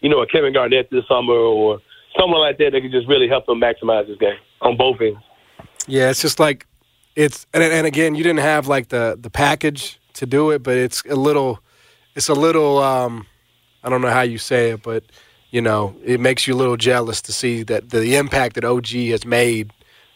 you 0.00 0.10
know, 0.10 0.20
a 0.20 0.26
Kevin 0.26 0.52
Garnett 0.52 0.90
this 0.90 1.04
summer 1.08 1.32
or 1.32 1.78
someone 2.18 2.40
like 2.40 2.58
that 2.58 2.72
that 2.72 2.82
could 2.82 2.92
just 2.92 3.08
really 3.08 3.28
help 3.28 3.48
him 3.48 3.58
maximize 3.60 4.06
his 4.06 4.18
game 4.18 4.36
on 4.60 4.76
both 4.76 5.00
ends. 5.00 5.18
Yeah, 5.86 6.10
it's 6.10 6.20
just 6.20 6.38
like 6.38 6.66
it's 7.16 7.46
and, 7.52 7.62
and 7.62 7.86
again, 7.86 8.14
you 8.14 8.22
didn't 8.22 8.40
have 8.40 8.66
like 8.68 8.88
the 8.88 9.16
the 9.20 9.30
package 9.30 9.98
to 10.14 10.26
do 10.26 10.50
it, 10.50 10.62
but 10.62 10.76
it's 10.76 11.02
a 11.04 11.16
little, 11.16 11.60
it's 12.14 12.28
a 12.28 12.34
little. 12.34 12.78
um 12.78 13.26
I 13.82 13.88
don't 13.88 14.02
know 14.02 14.10
how 14.10 14.20
you 14.22 14.38
say 14.38 14.70
it, 14.70 14.82
but 14.82 15.04
you 15.50 15.60
know, 15.62 15.94
it 16.04 16.20
makes 16.20 16.46
you 16.46 16.54
a 16.54 16.58
little 16.58 16.76
jealous 16.76 17.22
to 17.22 17.32
see 17.32 17.62
that 17.64 17.90
the 17.90 18.16
impact 18.16 18.54
that 18.56 18.64
OG 18.64 18.88
has 19.10 19.24
made. 19.24 19.72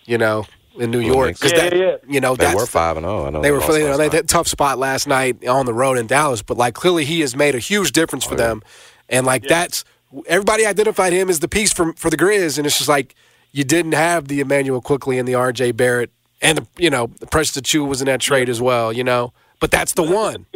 You 0.07 0.19
know, 0.19 0.45
in 0.79 0.91
New 0.91 1.01
York, 1.01 1.29
because 1.35 1.51
sense. 1.53 1.71
that 1.71 1.77
Yeah, 1.77 1.85
yeah. 1.85 1.97
you 2.07 2.21
know 2.21 2.37
they 2.37 2.45
that's 2.45 2.57
were 2.57 2.67
five 2.67 2.99
and 2.99 3.05
zero. 3.07 3.27
I 3.27 3.31
know 3.31 3.41
they 3.41 3.51
were 3.51 3.61
lost 3.61 3.73
you 3.73 3.79
know 3.85 3.87
last 3.91 3.99
they 3.99 4.05
night. 4.09 4.13
had 4.13 4.29
tough 4.29 4.49
spot 4.49 4.79
last 4.79 5.07
night 5.09 5.47
on 5.47 5.65
the 5.65 5.73
road 5.73 5.97
in 5.97 6.07
Dallas, 6.07 6.43
but 6.43 6.59
like 6.59 6.75
clearly 6.75 7.07
he 7.07 7.21
has 7.21 7.35
made 7.35 7.55
a 7.55 7.59
huge 7.59 7.93
difference 7.93 8.27
Oh, 8.27 8.31
for 8.31 8.35
them, 8.35 8.63
and 9.09 9.25
like 9.25 9.45
that's 9.45 9.83
everybody 10.27 10.67
identified 10.67 11.15
him 11.15 11.31
as 11.31 11.41
the 11.41 11.49
piece 11.49 11.73
for 11.73 11.95
for 11.95 12.11
the 12.11 12.19
Grizz, 12.19 12.59
and 12.59 12.67
it's 12.67 12.77
just 12.77 12.89
like 12.89 13.15
you 13.51 13.65
didn't 13.65 13.93
have 13.93 14.29
the 14.29 14.41
Immanuel 14.41 14.83
Quickley 14.83 15.19
and 15.19 15.27
the 15.27 15.35
R.J. 15.37 15.73
Barrett, 15.73 16.11
and 16.43 16.59
the 16.59 16.67
you 16.77 16.91
know 16.91 17.09
the 17.21 17.63
Chu 17.63 17.85
was 17.85 18.01
in 18.01 18.07
that 18.07 18.21
trade 18.21 18.49
as 18.49 18.61
well, 18.61 18.93
you 18.93 19.05
know, 19.05 19.33
but 19.61 19.71
that's 19.71 19.95
the 19.95 20.03
one. 20.03 20.47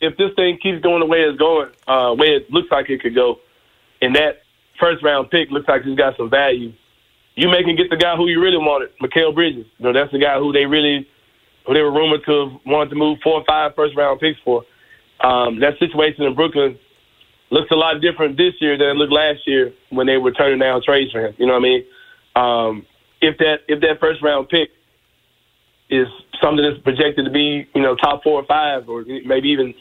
if 0.00 0.16
this 0.16 0.30
thing 0.34 0.58
keeps 0.62 0.82
going 0.82 1.00
the 1.00 1.06
way 1.06 1.20
it's 1.20 1.38
going, 1.38 1.70
uh, 1.86 2.14
way 2.18 2.28
it 2.28 2.50
looks 2.50 2.68
like 2.70 2.90
it 2.90 3.00
could 3.00 3.14
go, 3.14 3.36
and 4.00 4.16
that 4.16 4.42
first 4.80 5.02
round 5.02 5.30
pick 5.30 5.50
looks 5.50 5.68
like 5.68 5.82
he's 5.84 5.96
got 5.96 6.16
some 6.16 6.28
value, 6.28 6.72
you 7.36 7.48
may 7.48 7.62
can 7.62 7.76
get 7.76 7.88
the 7.88 7.96
guy 7.96 8.16
who 8.16 8.28
you 8.28 8.40
really 8.40 8.58
wanted, 8.58 8.90
Mikal 9.00 9.34
Bridges. 9.34 9.66
You 9.78 9.84
know, 9.86 9.92
that's 9.92 10.12
the 10.12 10.18
guy 10.18 10.38
who 10.38 10.52
they 10.52 10.66
really, 10.66 11.08
who 11.66 11.72
they 11.72 11.80
were 11.80 11.92
rumored 11.92 12.24
to 12.26 12.50
have 12.50 12.60
wanted 12.66 12.90
to 12.90 12.96
move 12.96 13.18
four 13.22 13.40
or 13.40 13.44
five 13.46 13.74
first 13.74 13.96
round 13.96 14.20
picks 14.20 14.38
for. 14.44 14.64
Um, 15.20 15.60
that 15.60 15.78
situation 15.78 16.24
in 16.24 16.34
Brooklyn 16.34 16.76
looks 17.50 17.70
a 17.70 17.76
lot 17.76 18.00
different 18.00 18.36
this 18.36 18.54
year 18.60 18.76
than 18.76 18.88
it 18.88 18.96
looked 18.96 19.12
last 19.12 19.46
year 19.46 19.72
when 19.90 20.06
they 20.06 20.16
were 20.16 20.32
turning 20.32 20.58
down 20.58 20.82
trades 20.82 21.12
for 21.12 21.24
him. 21.24 21.34
You 21.38 21.46
know 21.46 21.52
what 21.52 21.60
I 21.60 21.62
mean? 21.62 21.84
Um, 22.34 22.86
if 23.20 23.38
that 23.38 23.60
if 23.68 23.80
that 23.82 24.00
first 24.00 24.20
round 24.20 24.48
pick 24.48 24.70
is 25.92 26.08
something 26.42 26.64
that's 26.64 26.82
projected 26.82 27.24
to 27.26 27.30
be 27.30 27.68
you 27.74 27.82
know 27.82 27.94
top 27.96 28.22
four 28.24 28.40
or 28.40 28.46
five 28.46 28.88
or 28.88 29.04
maybe 29.24 29.48
even 29.50 29.74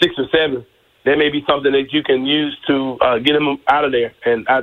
six 0.00 0.14
or 0.18 0.26
seven, 0.30 0.64
that 1.04 1.16
may 1.18 1.30
be 1.30 1.42
something 1.48 1.72
that 1.72 1.92
you 1.92 2.02
can 2.04 2.24
use 2.26 2.56
to 2.68 2.96
uh, 3.00 3.18
get 3.18 3.34
him 3.34 3.58
out 3.68 3.84
of 3.84 3.92
there. 3.92 4.14
And 4.24 4.46
I 4.48 4.60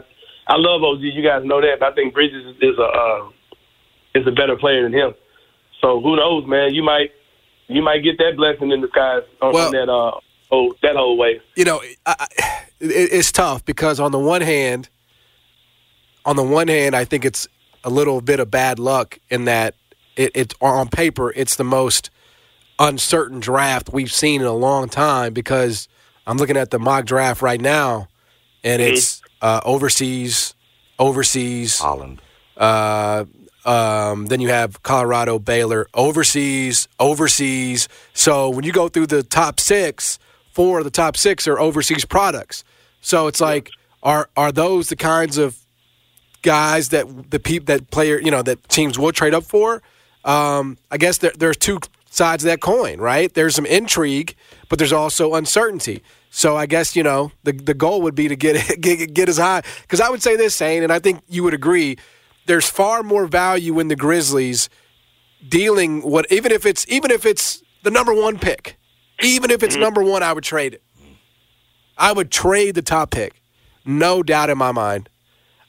I 0.48 0.56
love 0.58 0.84
OG. 0.84 1.01
You 1.01 1.24
guys 1.24 1.44
know 1.44 1.60
that. 1.60 1.77
But 1.80 1.92
I 1.92 1.96
think 1.96 2.13
Bridges 2.13 2.56
is 2.62 2.77
a 2.77 2.84
uh, 2.84 3.30
is 4.13 4.25
a 4.27 4.32
better 4.32 4.56
player 4.56 4.84
than 4.84 4.94
him. 4.94 5.13
So 5.82 6.00
who 6.01 6.15
knows, 6.15 6.48
man? 6.48 6.74
You 6.74 6.84
might 6.84 7.12
you 7.68 7.82
might 7.82 8.00
get 8.04 8.18
that 8.20 8.34
blessing 8.38 8.72
in 8.72 8.82
disguise 8.82 9.24
on, 9.42 9.54
Well- 9.54 9.68
on 9.68 9.72
that 9.74 9.89
uh 9.89 10.20
oh 10.51 10.75
that 10.84 10.96
whole 10.96 11.18
way. 11.18 11.42
you 11.56 11.65
know, 11.65 11.82
I, 12.06 12.15
I, 12.20 12.27
it, 12.80 13.10
it's 13.12 13.32
tough 13.32 13.65
because 13.65 14.00
on 14.00 14.12
the 14.12 14.20
one 14.20 14.42
hand, 14.42 14.88
on 16.25 16.36
the 16.36 16.44
one 16.44 16.68
hand, 16.68 16.96
I 16.96 17.06
think 17.06 17.25
it's 17.25 17.48
a 17.84 17.89
little 17.89 18.22
bit 18.22 18.39
of 18.39 18.50
bad 18.51 18.80
luck 18.80 19.20
in 19.30 19.46
that 19.46 19.75
it, 20.15 20.31
it's 20.36 20.55
on 20.62 20.88
paper 20.89 21.31
it's 21.36 21.55
the 21.55 21.63
most 21.63 22.10
uncertain 22.79 23.39
draft 23.39 23.89
we've 23.93 24.12
seen 24.12 24.41
in 24.41 24.48
a 24.48 24.53
long 24.53 24.89
time 24.89 25.34
because 25.34 25.88
I'm 26.27 26.38
looking 26.38 26.57
at 26.57 26.72
the 26.72 26.79
mock 26.79 27.05
draft 27.05 27.41
right 27.41 27.62
now, 27.62 28.07
and 28.63 28.81
it's 28.81 29.22
uh, 29.41 29.62
overseas, 29.63 30.55
overseas, 30.98 31.79
Holland. 31.79 32.22
uh, 32.57 33.25
um, 33.65 34.27
then 34.27 34.41
you 34.41 34.50
have 34.50 34.84
Colorado, 34.84 35.39
Baylor, 35.39 35.88
overseas, 35.93 36.88
overseas. 37.00 37.88
So 38.13 38.50
when 38.50 38.63
you 38.63 38.72
go 38.72 38.89
through 38.89 39.07
the 39.07 39.24
top 39.24 39.60
six, 39.60 40.19
four 40.51 40.79
of 40.79 40.84
the 40.84 40.91
top 40.91 41.17
six 41.17 41.48
are 41.48 41.60
overseas 41.60 42.05
products. 42.05 42.63
So 43.01 43.27
it's 43.27 43.41
like, 43.41 43.69
are 44.03 44.29
are 44.36 44.51
those 44.51 44.89
the 44.89 44.95
kinds 44.95 45.38
of 45.38 45.57
guys 46.41 46.89
that 46.89 47.31
the 47.31 47.39
peop 47.39 47.65
that 47.65 47.89
player 47.89 48.19
you 48.19 48.29
know 48.29 48.41
that 48.43 48.67
teams 48.69 49.00
will 49.00 49.12
trade 49.12 49.34
up 49.34 49.43
for? 49.43 49.81
Um, 50.25 50.77
I 50.91 50.98
guess 50.98 51.20
there, 51.20 51.32
there's 51.38 51.58
two 51.58 51.79
sides 52.10 52.44
of 52.44 52.50
that 52.50 52.60
coin, 52.62 53.00
right? 53.00 53.34
There's 53.34 53.55
some 53.55 53.65
intrigue, 53.65 54.36
but 54.70 54.79
there's 54.79 54.94
also 54.94 55.36
uncertainty. 55.36 56.03
So 56.32 56.58
I 56.58 56.65
guess 56.65 56.96
you 56.96 57.03
know 57.03 57.32
the 57.44 57.53
the 57.53 57.74
goal 57.74 58.01
would 58.01 58.15
be 58.15 58.27
to 58.27 58.36
get 58.36 58.82
get, 58.82 59.13
get 59.13 59.29
as 59.29 59.38
high 59.38 59.62
because 59.84 60.01
I 60.01 60.10
would 60.10 60.22
say 60.22 60.36
this, 60.36 60.58
Shane, 60.58 60.84
and 60.84 60.91
I 60.91 61.00
think 61.00 61.22
you 61.29 61.44
would 61.44 61.53
agree. 61.53 61.98
There's 62.48 62.70
far 62.70 63.03
more 63.03 63.25
value 63.25 63.79
in 63.79 63.88
the 63.88 63.96
Grizzlies 63.96 64.70
dealing 65.48 66.01
what 66.01 66.29
even 66.32 66.51
if 66.51 66.65
it's 66.65 66.86
even 66.89 67.12
if 67.12 67.25
it's 67.25 67.63
the 67.84 67.91
number 67.91 68.13
one 68.13 68.38
pick, 68.38 68.77
even 69.22 69.51
if 69.51 69.63
it's 69.63 69.75
number 69.75 70.03
one, 70.03 70.24
I 70.24 70.34
would 70.34 70.44
trade 70.44 70.74
it. 70.74 70.84
I 71.98 72.12
would 72.12 72.32
trade 72.32 72.75
the 72.75 72.82
top 72.82 73.12
pick, 73.12 73.41
no 73.86 74.22
doubt 74.22 74.50
in 74.50 74.58
my 74.58 74.72
mind. 74.72 75.10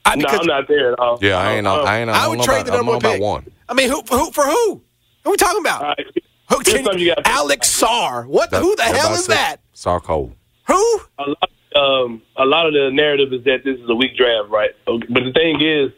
I, 0.04 0.16
no, 0.16 0.26
I'm 0.28 0.46
not 0.46 0.68
there 0.68 0.92
at 0.92 0.98
all. 0.98 1.18
Yeah, 1.20 1.36
I 1.38 1.52
ain't. 1.54 1.66
Uh, 1.66 1.82
I 1.82 1.98
ain't. 1.98 2.10
I, 2.10 2.24
I 2.24 2.28
would 2.28 2.40
trade 2.40 2.62
about, 2.62 2.66
the 2.66 2.72
I 2.72 2.76
don't 2.76 2.86
number 2.86 2.92
one 2.92 2.98
about 2.98 3.12
pick. 3.12 3.22
one. 3.22 3.52
I 3.68 3.74
mean, 3.74 3.88
who, 3.90 4.02
who 4.08 4.30
for 4.32 4.44
who? 4.44 4.82
Who 5.24 5.30
are 5.30 5.32
we 5.32 5.36
talking 5.36 5.60
about? 5.60 5.82
all 5.82 5.88
right. 5.88 6.06
Who 6.50 6.60
Here's 6.64 6.86
can, 6.86 6.98
you 6.98 7.14
Alex 7.24 7.68
Sarr. 7.80 8.26
What? 8.26 8.50
That- 8.50 8.62
who 8.62 8.76
the 8.76 8.82
hell 8.84 9.12
is 9.14 9.24
said 9.24 9.34
that? 9.34 9.56
Sarko. 9.74 10.32
Who? 10.68 11.00
a 11.18 11.24
lot, 11.28 11.50
um, 11.74 12.22
a 12.36 12.44
lot 12.44 12.66
of 12.66 12.72
the 12.72 12.90
narrative 12.92 13.32
is 13.32 13.44
that 13.44 13.64
this 13.64 13.78
is 13.78 13.88
a 13.88 13.94
weak 13.94 14.16
draft, 14.16 14.48
right? 14.50 14.70
Okay, 14.86 15.06
But 15.10 15.24
the 15.24 15.32
thing 15.32 15.60
is, 15.60 15.90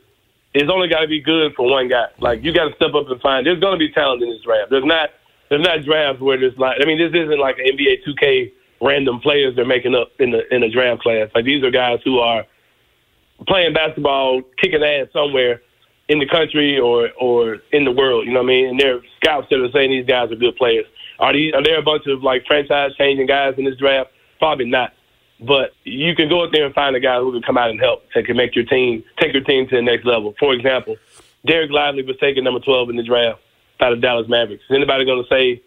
it's 0.54 0.70
only 0.70 0.88
got 0.88 1.00
to 1.00 1.08
be 1.08 1.20
good 1.20 1.54
for 1.54 1.70
one 1.70 1.88
guy. 1.88 2.06
Like 2.18 2.42
you 2.42 2.52
got 2.52 2.68
to 2.68 2.74
step 2.76 2.94
up 2.94 3.08
and 3.10 3.20
find. 3.20 3.46
There's 3.46 3.60
going 3.60 3.74
to 3.74 3.78
be 3.78 3.92
talent 3.92 4.22
in 4.22 4.30
this 4.30 4.40
draft. 4.42 4.70
There's 4.70 4.84
not. 4.84 5.10
There's 5.50 5.62
not 5.62 5.84
drafts 5.84 6.20
where 6.20 6.38
there's 6.38 6.56
like. 6.58 6.78
I 6.80 6.84
mean, 6.86 6.98
this 6.98 7.12
isn't 7.14 7.38
like 7.38 7.58
an 7.58 7.66
NBA 7.76 8.04
2K 8.06 8.52
random 8.80 9.20
players 9.20 9.56
they're 9.56 9.66
making 9.66 9.94
up 9.94 10.08
in 10.18 10.30
the 10.30 10.42
in 10.54 10.62
the 10.62 10.68
draft 10.70 11.02
class. 11.02 11.28
Like 11.34 11.44
these 11.44 11.62
are 11.62 11.70
guys 11.70 12.00
who 12.04 12.18
are 12.18 12.46
playing 13.46 13.72
basketball, 13.74 14.42
kicking 14.60 14.82
ass 14.82 15.08
somewhere 15.12 15.62
in 16.08 16.18
the 16.18 16.26
country 16.26 16.78
or 16.78 17.10
or 17.20 17.58
in 17.72 17.84
the 17.84 17.92
world. 17.92 18.26
You 18.26 18.32
know 18.32 18.40
what 18.40 18.46
I 18.46 18.54
mean? 18.54 18.68
And 18.70 18.80
they're 18.80 19.00
scouts 19.16 19.48
that 19.50 19.60
are 19.60 19.70
saying 19.70 19.90
these 19.90 20.06
guys 20.06 20.32
are 20.32 20.36
good 20.36 20.56
players. 20.56 20.86
Are 21.18 21.32
these? 21.32 21.52
Are 21.54 21.62
there 21.62 21.78
a 21.78 21.82
bunch 21.82 22.06
of 22.06 22.22
like 22.22 22.44
franchise 22.46 22.92
changing 22.96 23.26
guys 23.26 23.54
in 23.58 23.64
this 23.64 23.76
draft? 23.76 24.10
Probably 24.38 24.66
not. 24.66 24.92
But 25.40 25.74
you 25.84 26.16
can 26.16 26.28
go 26.28 26.42
out 26.42 26.50
there 26.52 26.66
and 26.66 26.74
find 26.74 26.96
a 26.96 27.00
guy 27.00 27.18
who 27.18 27.32
can 27.32 27.42
come 27.42 27.56
out 27.56 27.70
and 27.70 27.78
help 27.78 28.04
and 28.14 28.26
can 28.26 28.36
make 28.36 28.56
your 28.56 28.64
team 28.64 29.04
take 29.20 29.32
your 29.32 29.44
team 29.44 29.68
to 29.68 29.76
the 29.76 29.82
next 29.82 30.04
level. 30.04 30.34
For 30.38 30.52
example, 30.52 30.96
Dereck 31.46 31.70
Lively 31.70 32.02
was 32.02 32.16
taken 32.18 32.42
number 32.42 32.60
twelve 32.60 32.90
in 32.90 32.96
the 32.96 33.02
draft 33.02 33.40
by 33.78 33.90
the 33.90 33.96
Dallas 33.96 34.28
Mavericks. 34.28 34.64
Is 34.68 34.74
anybody 34.74 35.04
going 35.04 35.22
to 35.22 35.28
say 35.28 35.62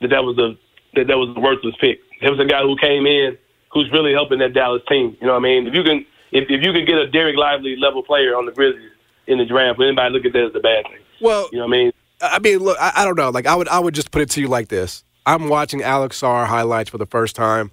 that 0.00 0.08
that 0.08 0.22
was 0.22 0.38
a 0.38 0.56
that 0.94 1.08
that 1.08 1.18
was 1.18 1.34
a 1.36 1.40
worthless 1.40 1.74
pick? 1.80 2.00
There 2.20 2.30
was 2.30 2.40
a 2.40 2.44
guy 2.44 2.62
who 2.62 2.76
came 2.76 3.06
in 3.06 3.36
who's 3.72 3.90
really 3.92 4.12
helping 4.12 4.38
that 4.38 4.54
Dallas 4.54 4.82
team. 4.88 5.16
You 5.20 5.26
know 5.26 5.34
what 5.34 5.40
I 5.40 5.42
mean? 5.42 5.66
If 5.66 5.74
you 5.74 5.82
can 5.82 6.06
if, 6.30 6.44
if 6.48 6.62
you 6.62 6.72
can 6.72 6.84
get 6.84 6.98
a 6.98 7.06
Dereck 7.06 7.36
Lively 7.36 7.76
level 7.76 8.02
player 8.02 8.36
on 8.36 8.46
the 8.46 8.52
Grizzlies 8.52 8.92
in 9.28 9.38
the 9.38 9.44
draft, 9.44 9.78
anybody 9.80 10.12
look 10.12 10.24
at 10.24 10.32
that 10.32 10.44
as 10.46 10.54
a 10.54 10.60
bad 10.60 10.84
thing? 10.84 10.98
Well, 11.20 11.48
You 11.52 11.58
know 11.58 11.66
what 11.66 11.74
I 11.74 11.78
mean? 11.78 11.92
I 12.20 12.38
mean, 12.40 12.58
look, 12.58 12.76
I, 12.80 12.92
I 12.96 13.04
don't 13.04 13.16
know. 13.16 13.30
Like, 13.30 13.46
I 13.46 13.54
would, 13.54 13.68
I 13.68 13.78
would 13.78 13.94
just 13.94 14.10
put 14.10 14.22
it 14.22 14.30
to 14.30 14.40
you 14.40 14.48
like 14.48 14.68
this: 14.68 15.04
I'm 15.26 15.48
watching 15.48 15.82
Alex 15.82 16.20
Sarr 16.20 16.46
highlights 16.46 16.90
for 16.90 16.98
the 16.98 17.06
first 17.06 17.36
time. 17.36 17.70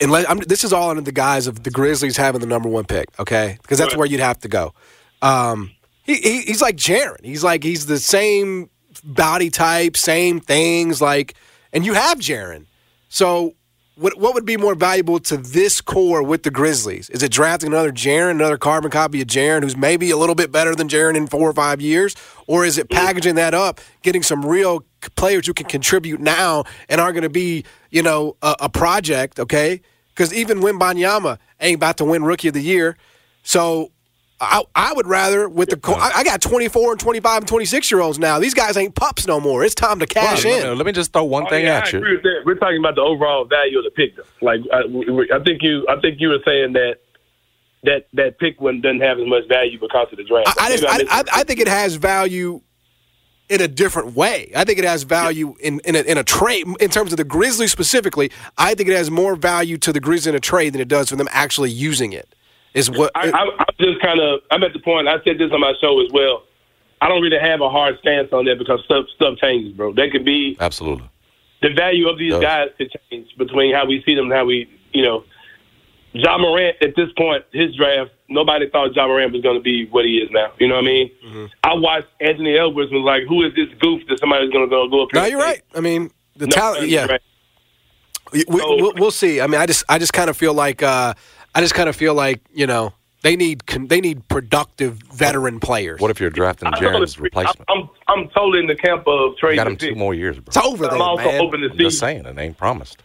And 0.00 0.10
let, 0.10 0.28
I'm, 0.28 0.38
this 0.38 0.64
is 0.64 0.72
all 0.72 0.90
under 0.90 1.02
the 1.02 1.12
guise 1.12 1.46
of 1.46 1.62
the 1.62 1.70
Grizzlies 1.70 2.16
having 2.16 2.40
the 2.40 2.46
number 2.46 2.68
one 2.68 2.84
pick, 2.84 3.08
okay? 3.18 3.58
Because 3.62 3.78
that's 3.78 3.92
Right. 3.94 3.98
where 3.98 4.06
you'd 4.08 4.20
have 4.20 4.38
to 4.40 4.48
go. 4.48 4.74
Um, 5.22 5.70
he, 6.02 6.16
he, 6.16 6.40
he's 6.42 6.60
like 6.60 6.76
Jaren. 6.76 7.24
He's 7.24 7.44
like 7.44 7.62
he's 7.62 7.86
the 7.86 7.98
same 7.98 8.70
body 9.04 9.50
type, 9.50 9.96
same 9.96 10.40
things. 10.40 11.00
Like, 11.00 11.34
and 11.72 11.84
you 11.86 11.94
have 11.94 12.18
Jaren. 12.18 12.66
So, 13.08 13.54
what 13.96 14.18
what 14.18 14.34
would 14.34 14.44
be 14.44 14.56
more 14.56 14.74
valuable 14.74 15.20
to 15.20 15.36
this 15.36 15.80
core 15.80 16.22
with 16.22 16.42
the 16.42 16.50
Grizzlies? 16.50 17.08
Is 17.10 17.22
it 17.22 17.30
drafting 17.30 17.72
another 17.72 17.92
Jaren, 17.92 18.32
another 18.32 18.58
carbon 18.58 18.90
copy 18.90 19.20
of 19.20 19.28
Jaren, 19.28 19.62
who's 19.62 19.76
maybe 19.76 20.10
a 20.10 20.16
little 20.16 20.34
bit 20.34 20.50
better 20.50 20.74
than 20.74 20.88
Jaren 20.88 21.16
in 21.16 21.26
four 21.26 21.48
or 21.48 21.52
five 21.52 21.80
years, 21.80 22.16
or 22.46 22.64
is 22.64 22.76
it 22.76 22.90
packaging 22.90 23.36
that 23.36 23.54
up, 23.54 23.80
getting 24.02 24.22
some 24.22 24.44
real 24.44 24.84
players 25.16 25.46
who 25.46 25.54
can 25.54 25.66
contribute 25.66 26.20
now 26.20 26.64
and 26.88 27.00
aren't 27.00 27.14
going 27.14 27.22
to 27.22 27.28
be, 27.28 27.64
you 27.90 28.02
know, 28.02 28.36
a, 28.42 28.56
a 28.60 28.68
project? 28.68 29.38
Okay, 29.38 29.80
because 30.08 30.34
even 30.34 30.60
Wembanyama 30.60 31.38
ain't 31.60 31.76
about 31.76 31.96
to 31.98 32.04
win 32.04 32.24
Rookie 32.24 32.48
of 32.48 32.54
the 32.54 32.62
Year, 32.62 32.96
so. 33.42 33.90
I, 34.44 34.62
I 34.74 34.92
would 34.94 35.06
rather 35.06 35.48
with 35.48 35.70
the 35.70 35.76
co- 35.76 35.94
I, 35.94 36.10
I 36.16 36.24
got 36.24 36.40
24 36.40 36.92
and 36.92 37.00
25 37.00 37.38
and 37.38 37.48
26 37.48 37.90
year 37.90 38.00
olds 38.00 38.18
now. 38.18 38.38
These 38.38 38.54
guys 38.54 38.76
ain't 38.76 38.94
pups 38.94 39.26
no 39.26 39.40
more. 39.40 39.64
It's 39.64 39.74
time 39.74 39.98
to 40.00 40.06
cash 40.06 40.44
Well, 40.44 40.72
in. 40.72 40.78
Let 40.78 40.86
me 40.86 40.92
just 40.92 41.12
throw 41.12 41.24
one 41.24 41.44
Oh, 41.46 41.50
thing 41.50 41.64
yeah, 41.64 41.78
at 41.78 41.86
I 41.86 41.90
you. 41.90 41.98
agree 41.98 42.14
with 42.14 42.22
that. 42.22 42.42
We're 42.44 42.54
talking 42.56 42.78
about 42.78 42.94
the 42.94 43.02
overall 43.02 43.44
value 43.44 43.78
of 43.78 43.84
the 43.84 43.90
pick, 43.90 44.16
though. 44.16 44.22
Like 44.40 44.60
I, 44.72 44.80
I 45.36 45.42
think 45.42 45.62
you, 45.62 45.86
I 45.88 46.00
think 46.00 46.20
you 46.20 46.28
were 46.28 46.40
saying 46.44 46.72
that 46.74 46.96
that 47.84 48.06
that 48.14 48.38
pick 48.38 48.60
one 48.60 48.80
doesn't 48.80 49.00
have 49.00 49.18
as 49.18 49.26
much 49.26 49.46
value 49.48 49.78
because 49.78 50.08
of 50.10 50.16
the 50.18 50.24
draft. 50.24 50.48
I, 50.58 50.66
I, 50.66 50.70
just, 50.76 50.84
I, 50.86 51.18
I. 51.20 51.24
I 51.40 51.44
think 51.44 51.60
it 51.60 51.68
has 51.68 51.96
value 51.96 52.60
in 53.50 53.60
a 53.60 53.68
different 53.68 54.14
way. 54.16 54.50
I 54.56 54.64
think 54.64 54.78
it 54.78 54.86
has 54.86 55.02
value 55.02 55.54
in, 55.60 55.78
in, 55.84 55.94
a, 55.96 56.00
in 56.00 56.16
a 56.16 56.24
trade. 56.24 56.66
In 56.80 56.88
terms 56.88 57.12
of 57.12 57.18
the 57.18 57.24
Grizzlies 57.24 57.70
specifically, 57.72 58.30
I 58.56 58.74
think 58.74 58.88
it 58.88 58.96
has 58.96 59.10
more 59.10 59.36
value 59.36 59.76
to 59.78 59.92
the 59.92 60.00
Grizzlies 60.00 60.28
in 60.28 60.34
a 60.34 60.40
trade 60.40 60.72
than 60.72 60.80
it 60.80 60.88
does 60.88 61.10
for 61.10 61.16
them 61.16 61.28
actually 61.30 61.70
using 61.70 62.14
it. 62.14 62.33
Is 62.74 62.90
what 62.90 63.12
I, 63.14 63.30
I, 63.30 63.42
I'm 63.58 63.66
just 63.80 64.00
kind 64.02 64.20
of. 64.20 64.40
I'm 64.50 64.62
at 64.64 64.72
the 64.72 64.80
point. 64.80 65.06
I 65.08 65.22
said 65.24 65.38
this 65.38 65.52
on 65.52 65.60
my 65.60 65.74
show 65.80 66.00
as 66.04 66.10
well. 66.12 66.42
I 67.00 67.08
don't 67.08 67.22
really 67.22 67.38
have 67.38 67.60
a 67.60 67.70
hard 67.70 67.98
stance 68.00 68.32
on 68.32 68.44
that 68.46 68.58
because 68.58 68.82
stuff 68.84 69.06
stuff 69.14 69.38
changes, 69.38 69.72
bro. 69.72 69.92
That 69.94 70.10
could 70.10 70.24
be 70.24 70.56
Absolutely. 70.58 71.08
the 71.62 71.70
value 71.72 72.08
of 72.08 72.18
these 72.18 72.32
Does. 72.32 72.42
guys 72.42 72.68
could 72.76 72.90
change 73.10 73.28
between 73.38 73.74
how 73.74 73.86
we 73.86 74.02
see 74.04 74.14
them 74.14 74.24
and 74.26 74.32
how 74.34 74.44
we, 74.44 74.68
you 74.92 75.02
know. 75.02 75.24
Ja 76.16 76.38
Morant 76.38 76.76
at 76.80 76.94
this 76.94 77.08
point, 77.18 77.44
his 77.52 77.74
draft, 77.74 78.12
nobody 78.28 78.70
thought 78.70 78.94
Ja 78.94 79.06
Morant 79.08 79.32
was 79.32 79.42
going 79.42 79.56
to 79.56 79.62
be 79.62 79.86
what 79.86 80.04
he 80.04 80.18
is 80.18 80.30
now. 80.30 80.52
You 80.60 80.68
know 80.68 80.76
what 80.76 80.84
I 80.84 80.86
mean? 80.86 81.10
Mm-hmm. 81.26 81.44
I 81.64 81.74
watched 81.74 82.06
Anthony 82.20 82.56
Edwards 82.56 82.92
and 82.92 83.02
was 83.02 83.06
like, 83.06 83.24
who 83.28 83.42
is 83.42 83.52
this 83.56 83.68
goof 83.80 84.00
that 84.08 84.20
somebody's 84.20 84.50
going 84.50 84.64
to 84.64 84.70
go 84.70 84.88
go 84.88 85.02
up 85.02 85.08
no, 85.12 85.24
you're 85.24 85.40
right. 85.40 85.60
I 85.74 85.80
mean, 85.80 86.12
the 86.36 86.46
No, 86.46 86.52
talent. 86.52 86.88
Yeah, 86.88 87.06
right. 87.06 87.20
we, 88.32 88.44
we, 88.48 88.56
we'll, 88.56 88.92
we'll 88.94 89.10
see. 89.10 89.40
I 89.40 89.48
mean, 89.48 89.60
I 89.60 89.66
just 89.66 89.84
I 89.88 89.98
just 89.98 90.12
kind 90.12 90.30
of 90.30 90.36
feel 90.36 90.54
like 90.54 90.84
uh, 90.84 91.14
I 91.54 91.60
just 91.60 91.74
kind 91.74 91.88
of 91.88 91.96
feel 91.96 92.14
like 92.14 92.40
you 92.52 92.66
know 92.66 92.92
they 93.22 93.36
need 93.36 93.62
they 93.66 94.00
need 94.00 94.26
productive 94.28 94.94
veteran 95.12 95.60
players. 95.60 96.00
What 96.00 96.10
if 96.10 96.20
you're 96.20 96.30
drafting 96.30 96.68
I 96.68 96.72
totally 96.72 97.02
Jaren's 97.04 97.18
replacement? 97.18 97.68
I'm, 97.68 97.82
I'm 97.82 97.88
I'm 98.08 98.28
totally 98.30 98.60
in 98.60 98.66
the 98.66 98.74
camp 98.76 99.04
of 99.06 99.30
You 99.32 99.36
trading 99.38 99.56
got 99.56 99.66
him 99.68 99.76
two 99.76 99.94
more 99.94 100.14
years, 100.14 100.36
bro. 100.38 100.44
it's 100.48 100.56
over 100.56 100.86
I'm 100.86 101.00
also 101.00 101.24
man. 101.24 101.40
open 101.40 101.60
to 101.60 101.66
I'm 101.70 101.76
see. 101.76 101.84
just 101.84 101.98
saying, 101.98 102.26
it 102.26 102.38
ain't 102.38 102.56
promised. 102.58 103.02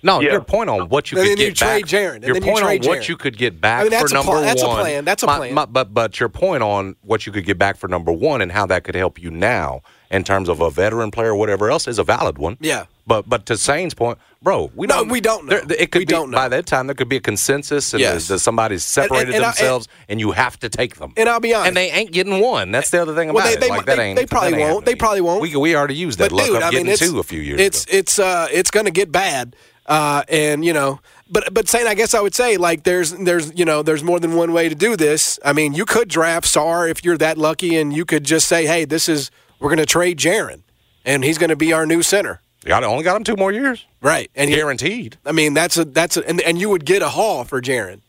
No, 0.00 0.20
Yeah. 0.20 0.32
your 0.32 0.42
point 0.42 0.70
on 0.70 0.88
what 0.90 1.10
you 1.10 1.18
And 1.18 1.26
could 1.26 1.38
then 1.38 1.44
you 1.46 1.52
get 1.52 1.58
back. 1.60 1.68
trade 1.82 1.86
Jaren, 1.86 2.14
and 2.16 2.24
Your 2.24 2.34
then 2.34 2.42
you 2.44 2.50
point 2.52 2.62
on 2.62 2.68
trade 2.68 2.86
what 2.86 2.98
Jaren. 3.00 3.08
you 3.08 3.16
could 3.16 3.36
get 3.36 3.60
back 3.60 3.80
I 3.80 3.82
mean, 3.82 3.90
that's 3.90 4.02
for 4.12 4.14
a 4.16 4.18
number 4.18 4.32
pl- 4.32 4.40
that's 4.42 4.62
a 4.62 4.66
plan. 4.66 5.04
That's 5.04 5.22
a 5.24 5.26
My- 5.26 5.36
plan. 5.38 5.54
my- 5.54 5.66
but 5.66 5.92
but 5.94 6.20
your 6.20 6.28
point 6.28 6.62
on 6.62 6.94
what 7.02 7.26
you 7.26 7.32
could 7.32 7.44
get 7.44 7.58
back 7.58 7.76
for 7.76 7.88
number 7.88 8.12
one 8.12 8.40
and 8.40 8.52
how 8.52 8.64
that 8.66 8.84
could 8.84 8.94
help 8.94 9.20
you 9.20 9.30
now 9.32 9.80
in 10.10 10.24
terms 10.24 10.48
of 10.48 10.60
a 10.60 10.70
veteran 10.70 11.10
player 11.10 11.30
or 11.32 11.36
whatever 11.36 11.70
else 11.70 11.86
is 11.86 11.98
a 11.98 12.04
valid 12.04 12.38
one. 12.38 12.56
Yeah. 12.60 12.84
But 13.06 13.28
but 13.28 13.46
to 13.46 13.56
Sain's 13.56 13.94
point, 13.94 14.18
bro, 14.42 14.70
we 14.74 14.86
don't. 14.86 15.08
we 15.08 15.20
don't 15.20 15.46
know. 15.46 15.60
there- 15.60 15.78
It 15.78 15.90
could 15.92 16.00
We 16.00 16.04
be 16.06 16.12
don't 16.12 16.30
know. 16.30 16.36
by 16.36 16.48
that 16.48 16.66
time 16.66 16.86
there 16.88 16.94
could 16.94 17.08
be 17.08 17.16
a 17.16 17.20
consensus 17.20 17.92
and 17.94 18.00
Yes. 18.00 18.28
that 18.28 18.40
somebody's 18.40 18.84
separated 18.84 19.34
and 19.34 19.44
I- 19.44 19.48
themselves 19.48 19.88
and, 20.08 20.20
you 20.20 20.32
have 20.32 20.58
to 20.60 20.68
take 20.68 20.96
them. 20.96 21.12
And 21.16 21.28
I'll 21.28 21.40
be 21.40 21.54
honest. 21.54 21.68
And 21.68 21.76
they 21.76 21.90
ain't 21.90 22.12
getting 22.12 22.40
one. 22.40 22.70
That's 22.70 22.90
the 22.90 23.00
other 23.00 23.14
thing 23.14 23.30
about 23.30 23.36
Well, 23.44 23.46
they- 23.46 23.54
it. 23.54 23.60
they- 23.60 23.68
like 23.68 23.86
that 23.86 23.98
ain't. 23.98 24.18
they 24.18 24.26
probably 24.26 24.50
that 24.52 24.58
ain't 24.60 24.70
won't. 24.72 24.84
They 24.84 24.94
probably 24.94 25.20
won't. 25.22 25.40
We 25.40 25.56
we 25.56 25.74
already 25.74 25.94
used 25.94 26.18
that 26.18 26.30
But 26.30 26.36
luck 26.36 26.46
dude, 26.48 26.56
I 26.62 26.70
mean, 26.70 26.84
getting 26.86 27.08
two 27.08 27.18
a 27.18 27.22
few 27.22 27.40
years 27.40 27.60
it's 27.60 27.84
ago. 27.84 27.96
it's 27.98 28.18
uh 28.18 28.48
it's 28.52 28.70
going 28.70 28.86
to 28.86 28.92
get 28.92 29.10
bad. 29.10 29.56
Uh, 29.86 30.22
and 30.28 30.66
you 30.66 30.74
know, 30.74 31.00
but 31.30 31.54
but 31.54 31.66
saying, 31.66 31.86
I 31.86 31.94
guess 31.94 32.12
I 32.12 32.20
would 32.20 32.34
say 32.34 32.58
like 32.58 32.84
there's 32.84 33.12
there's 33.12 33.50
you 33.58 33.64
know 33.64 33.82
there's 33.82 34.04
more 34.04 34.20
than 34.20 34.34
one 34.34 34.52
way 34.52 34.68
to 34.68 34.74
do 34.74 34.96
this. 34.96 35.38
I 35.42 35.54
mean, 35.54 35.72
you 35.72 35.86
could 35.86 36.08
draft 36.08 36.46
Sarr 36.46 36.90
if 36.90 37.02
you're 37.06 37.16
that 37.16 37.38
lucky, 37.38 37.74
and 37.74 37.90
you 37.96 38.04
could 38.04 38.24
just 38.24 38.48
say, 38.48 38.66
hey, 38.66 38.84
this 38.84 39.08
is 39.08 39.30
we're 39.60 39.68
going 39.68 39.78
to 39.78 39.86
trade 39.86 40.18
Jaren, 40.18 40.62
and 41.04 41.24
he's 41.24 41.38
going 41.38 41.50
to 41.50 41.56
be 41.56 41.72
our 41.72 41.86
new 41.86 42.02
center. 42.02 42.40
Got 42.64 42.84
only 42.84 43.04
got 43.04 43.16
him 43.16 43.24
two 43.24 43.36
more 43.36 43.52
years, 43.52 43.86
right? 44.02 44.30
And 44.34 44.50
he, 44.50 44.56
guaranteed. 44.56 45.16
I 45.24 45.32
mean, 45.32 45.54
that's 45.54 45.76
a 45.78 45.84
that's 45.84 46.16
a, 46.16 46.28
and 46.28 46.40
and 46.42 46.58
you 46.60 46.68
would 46.68 46.84
get 46.84 47.02
a 47.02 47.08
haul 47.08 47.44
for 47.44 47.62
Jaren. 47.62 48.00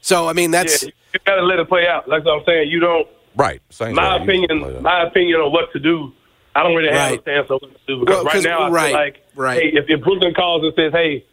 So 0.00 0.28
I 0.28 0.32
mean, 0.32 0.50
that's 0.50 0.82
yeah, 0.82 0.90
you 1.14 1.20
got 1.24 1.36
to 1.36 1.42
let 1.42 1.58
it 1.60 1.68
play 1.68 1.86
out. 1.86 2.08
Like 2.08 2.26
I'm 2.26 2.42
saying, 2.44 2.68
you 2.70 2.80
don't. 2.80 3.06
Right. 3.36 3.62
Same 3.70 3.94
my 3.94 4.16
way. 4.18 4.22
opinion. 4.24 4.82
My 4.82 5.04
opinion 5.04 5.40
on 5.40 5.52
what 5.52 5.72
to 5.72 5.78
do. 5.78 6.12
I 6.54 6.62
don't 6.62 6.74
really 6.74 6.92
have 6.92 7.12
a 7.18 7.22
stance 7.22 7.48
on 7.50 7.58
what 7.62 7.70
to 7.72 7.78
do 7.86 8.00
because 8.00 8.14
Well, 8.16 8.24
right 8.24 8.32
'cause- 8.34 8.44
now 8.44 8.58
I 8.60 8.68
right, 8.70 8.86
feel 8.88 8.92
like, 9.00 9.22
right. 9.36 9.62
hey, 9.62 9.68
if, 9.78 9.84
if 9.88 10.02
Brooklyn 10.04 10.34
calls 10.34 10.62
and 10.64 10.74
says, 10.76 10.92
"Hey, 10.92 11.24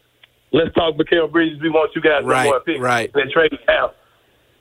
let's 0.54 0.74
talk 0.76 0.96
Mikal 0.96 1.30
Bridges. 1.30 1.60
We 1.60 1.70
want 1.70 1.94
you 1.96 2.02
guys 2.02 2.24
Right, 2.24 2.50
to 2.50 2.60
pick," 2.62 2.80
right. 2.82 3.12
then 3.14 3.30
trade 3.30 3.52
out. 3.68 3.98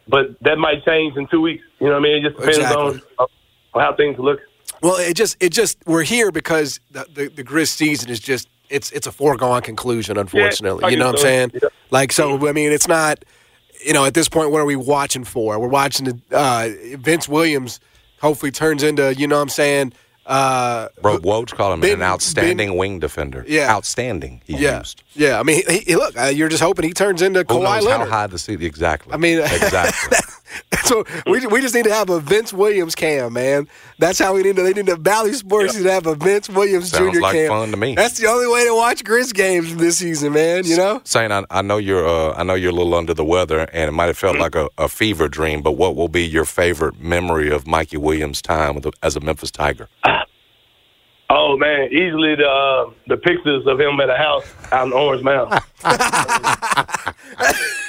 But 0.08 0.40
that 0.40 0.58
might 0.58 0.84
change 0.84 1.16
in 1.16 1.28
two 1.28 1.40
weeks. 1.42 1.62
You 1.78 1.86
know 1.86 1.92
what 1.92 1.98
I 2.00 2.02
mean? 2.02 2.16
It 2.16 2.28
just 2.30 2.36
depends 2.40 2.58
Exactly. 2.58 3.00
on, 3.20 3.26
on 3.74 3.82
how 3.82 3.94
things 3.94 4.18
look. 4.18 4.40
Well, 4.82 4.96
it 4.96 5.14
just 5.14 5.36
it 5.40 5.50
just 5.50 5.78
we're 5.86 6.02
here 6.02 6.30
because 6.30 6.80
the 6.90 7.06
the, 7.12 7.28
the 7.28 7.44
Grizz 7.44 7.68
season 7.68 8.10
is 8.10 8.20
just 8.20 8.48
it's 8.68 8.90
it's 8.92 9.06
a 9.06 9.12
foregone 9.12 9.62
conclusion, 9.62 10.16
unfortunately. 10.18 10.82
like 10.82 10.92
you 10.92 10.98
know 10.98 11.06
you 11.06 11.12
what 11.12 11.18
I'm 11.20 11.22
saying? 11.22 11.50
yeah. 11.54 11.68
Like 11.90 12.12
so, 12.12 12.48
I 12.48 12.52
mean, 12.52 12.72
it's 12.72 12.88
not. 12.88 13.24
You 13.84 13.92
know, 13.92 14.04
at 14.04 14.12
this 14.14 14.28
point, 14.28 14.50
what 14.50 14.60
are 14.60 14.64
we 14.64 14.74
watching 14.74 15.22
for? 15.22 15.56
We're 15.60 15.68
watching 15.68 16.06
the 16.06 16.18
uh, 16.36 16.68
Vince 16.98 17.28
Williams. 17.28 17.78
Hopefully, 18.20 18.50
turns 18.50 18.82
into 18.82 19.14
you 19.14 19.28
know 19.28 19.36
what 19.36 19.42
I'm 19.42 19.48
saying. 19.48 19.92
Uh, 20.26 20.88
Bro, 21.00 21.18
Woj 21.20 21.54
called 21.54 21.74
him 21.74 21.80
Ben- 21.80 21.92
an 21.94 22.02
outstanding 22.02 22.68
Ben- 22.70 22.76
wing 22.76 22.98
defender. 22.98 23.44
Yeah. 23.48 23.72
Outstanding, 23.72 24.42
he 24.44 24.56
yeah, 24.58 24.78
used. 24.78 25.02
yeah. 25.14 25.40
I 25.40 25.42
mean, 25.42 25.62
he, 25.66 25.78
he- 25.78 25.96
look, 25.96 26.18
uh, 26.18 26.24
you're 26.24 26.50
just 26.50 26.62
hoping 26.62 26.84
he 26.84 26.92
turns 26.92 27.22
into 27.22 27.38
Who 27.38 27.44
Kawhi 27.44 27.62
knows 27.62 27.84
how 27.84 27.90
Leonard. 27.90 28.08
high 28.10 28.26
the 28.26 28.38
seat? 28.38 28.60
Exactly. 28.62 29.12
I 29.14 29.16
mean, 29.16 29.38
exactly. 29.42 30.18
so 30.84 31.04
we, 31.26 31.46
we 31.46 31.60
just 31.60 31.74
need 31.74 31.84
to 31.84 31.92
have 31.92 32.10
a 32.10 32.20
Vince 32.20 32.52
Williams 32.52 32.94
cam, 32.94 33.32
man. 33.32 33.68
That's 33.98 34.18
how 34.18 34.34
we 34.34 34.42
need 34.42 34.56
to. 34.56 34.62
They 34.62 34.72
need 34.72 34.86
to 34.86 34.96
Bally 34.96 35.32
Sports 35.32 35.76
need 35.76 35.84
to 35.84 35.92
have 35.92 36.06
a 36.06 36.14
Vince 36.14 36.48
Williams 36.48 36.90
Sounds 36.90 37.16
Jr. 37.16 37.20
like 37.20 37.34
cam. 37.34 37.48
fun 37.48 37.70
to 37.70 37.76
me. 37.76 37.94
That's 37.94 38.18
the 38.18 38.26
only 38.26 38.46
way 38.46 38.64
to 38.66 38.74
watch 38.74 39.04
Grizz 39.04 39.34
games 39.34 39.76
this 39.76 39.98
season, 39.98 40.32
man. 40.32 40.64
You 40.64 40.76
know. 40.76 41.00
Sain, 41.04 41.32
I, 41.32 41.44
I 41.50 41.62
know 41.62 41.78
you're, 41.78 42.06
uh, 42.06 42.34
I 42.36 42.42
know 42.42 42.54
you're 42.54 42.70
a 42.70 42.74
little 42.74 42.94
under 42.94 43.14
the 43.14 43.24
weather, 43.24 43.60
and 43.60 43.88
it 43.88 43.92
might 43.92 44.06
have 44.06 44.18
felt 44.18 44.38
like 44.38 44.54
a, 44.54 44.68
a 44.78 44.88
fever 44.88 45.28
dream. 45.28 45.62
But 45.62 45.72
what 45.72 45.96
will 45.96 46.08
be 46.08 46.26
your 46.26 46.44
favorite 46.44 47.00
memory 47.00 47.50
of 47.50 47.66
Mikey 47.66 47.96
Williams' 47.96 48.42
time 48.42 48.74
with 48.74 48.84
the, 48.84 48.92
as 49.02 49.16
a 49.16 49.20
Memphis 49.20 49.50
Tiger? 49.50 49.88
Oh 51.30 51.58
man, 51.58 51.92
easily 51.92 52.36
the 52.36 52.48
uh, 52.48 52.90
the 53.06 53.18
pictures 53.18 53.66
of 53.66 53.78
him 53.78 54.00
at 54.00 54.08
a 54.08 54.16
house 54.16 54.50
out 54.72 54.86
in 54.86 54.94
Orange 54.94 55.22
Mound. 55.22 55.60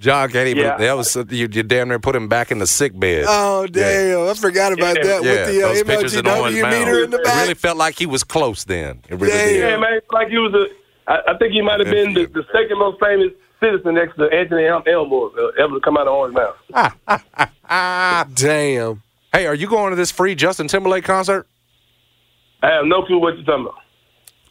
John 0.00 0.30
can't 0.30 0.48
even. 0.48 0.64
Yeah. 0.64 0.76
That 0.78 0.96
was 0.96 1.14
you, 1.14 1.24
you 1.52 1.62
damn 1.62 1.88
near 1.88 1.98
put 2.00 2.16
him 2.16 2.26
back 2.26 2.50
in 2.50 2.58
the 2.58 2.66
sick 2.66 2.98
bed. 2.98 3.26
Oh 3.28 3.66
damn! 3.66 4.28
I 4.28 4.34
forgot 4.34 4.72
about 4.72 4.96
Yeah. 4.96 5.02
that 5.04 5.22
yeah, 5.24 5.30
with 5.30 5.46
the 5.48 5.62
uh, 5.62 5.68
those 5.68 5.82
pictures 5.84 6.14
in 6.16 6.26
Orange 6.26 6.56
MLGW 6.56 6.62
Mound. 6.62 6.88
in 7.04 7.10
the 7.10 7.18
It 7.18 7.24
back. 7.24 7.42
really 7.42 7.54
felt 7.54 7.76
like 7.76 7.98
he 7.98 8.06
was 8.06 8.24
close 8.24 8.64
then. 8.64 9.00
It 9.08 9.14
really 9.16 9.28
Damn. 9.32 9.48
did. 9.48 9.58
yeah, 9.60 9.76
man, 9.76 9.92
it's 9.92 10.10
like 10.10 10.28
he 10.28 10.38
was 10.38 10.54
a. 10.54 11.10
I, 11.10 11.32
I 11.34 11.38
think 11.38 11.52
he 11.52 11.60
might 11.60 11.80
have 11.80 11.90
been 11.90 12.14
the, 12.14 12.24
the 12.26 12.44
second 12.52 12.78
most 12.78 12.98
famous 13.00 13.32
citizen 13.60 13.94
next 13.94 14.16
to 14.16 14.24
Anthony 14.32 14.64
El- 14.66 14.82
Elmore 14.86 15.30
uh, 15.38 15.62
ever 15.62 15.74
to 15.74 15.80
come 15.80 15.96
out 15.98 16.06
of 16.08 16.14
Orange 16.14 16.34
Mound. 16.34 16.94
Damn. 18.34 19.02
Hey, 19.32 19.46
are 19.46 19.54
you 19.54 19.68
going 19.68 19.90
to 19.90 19.96
this 19.96 20.10
free 20.10 20.34
Justin 20.34 20.66
Timberlake 20.68 21.04
concert? 21.04 21.46
I 22.62 22.68
have 22.70 22.84
no 22.86 23.02
clue 23.02 23.18
what 23.18 23.36
you're 23.36 23.44
talking 23.44 23.66
about. 23.66 23.76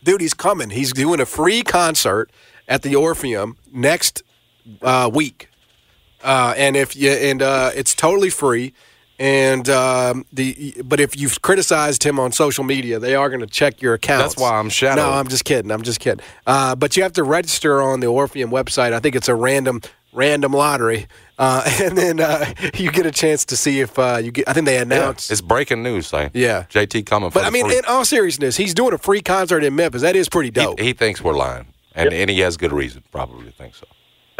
Dude, 0.04 0.22
he's 0.22 0.34
coming. 0.34 0.70
He's 0.70 0.94
doing 0.94 1.20
a 1.20 1.26
free 1.26 1.62
concert 1.64 2.32
at 2.68 2.82
the 2.84 2.96
Orpheum 2.96 3.58
next 3.74 4.24
uh, 4.82 5.10
week, 5.14 5.50
uh, 6.24 6.54
and 6.58 6.76
if 6.76 6.96
you 6.96 7.12
and 7.12 7.42
uh, 7.42 7.72
it's 7.76 7.94
totally 7.94 8.30
free. 8.30 8.74
And 9.22 9.68
um, 9.68 10.26
the 10.32 10.82
but 10.86 11.02
if 11.02 11.20
you've 11.20 11.42
criticized 11.42 12.04
him 12.04 12.22
on 12.22 12.32
social 12.32 12.64
media, 12.64 13.00
they 13.00 13.16
are 13.16 13.28
going 13.28 13.42
to 13.42 13.48
check 13.48 13.82
your 13.82 13.94
account. 13.94 14.22
That's 14.22 14.38
why 14.38 14.58
I'm 14.58 14.70
shadowed. 14.70 15.04
No, 15.04 15.12
I'm 15.12 15.28
just 15.28 15.44
kidding. 15.44 15.72
I'm 15.72 15.82
just 15.82 16.00
kidding. 16.00 16.24
Uh, 16.48 16.74
but 16.74 16.96
you 16.96 17.04
have 17.04 17.12
to 17.14 17.24
register 17.24 17.82
on 17.82 18.00
the 18.00 18.08
Orpheum 18.08 18.50
website. 18.50 18.94
I 18.94 19.00
think 19.02 19.18
it's 19.18 19.28
a 19.28 19.36
random 19.36 19.82
random 20.14 20.54
lottery, 20.54 21.08
uh, 21.38 21.64
and 21.82 21.98
then 21.98 22.20
uh, 22.20 22.54
you 22.76 22.92
get 22.92 23.06
a 23.06 23.12
chance 23.12 23.46
to 23.46 23.58
see 23.58 23.82
if 23.82 23.98
uh, 24.00 24.20
you 24.24 24.32
get. 24.32 24.48
I 24.48 24.54
think 24.54 24.66
they 24.66 24.78
announce. 24.78 25.30
It's 25.30 25.42
breaking 25.42 25.84
news, 25.84 26.08
say. 26.08 26.30
Yeah. 26.34 26.64
JT 26.70 27.06
coming 27.06 27.30
but 27.32 27.44
I 27.44 27.50
mean, 27.50 27.66
free. 27.68 27.78
in 27.78 27.86
all 27.86 28.06
seriousness, 28.06 28.58
he's 28.58 28.74
doing 28.74 28.94
a 28.94 28.98
free 28.98 29.22
concert 29.22 29.64
in 29.64 29.76
Memphis. 29.76 30.02
That 30.02 30.16
is 30.16 30.30
pretty 30.30 30.52
dope. 30.52 30.80
he, 30.80 30.88
he 30.88 30.94
thinks 30.94 31.22
we're 31.22 31.36
lying, 31.36 31.68
and, 31.94 32.14
and 32.14 32.30
he 32.30 32.40
has 32.40 32.58
good 32.58 32.72
reason, 32.72 33.04
probably 33.12 33.46
to 33.46 33.52
think 33.52 33.76
so. 33.76 33.86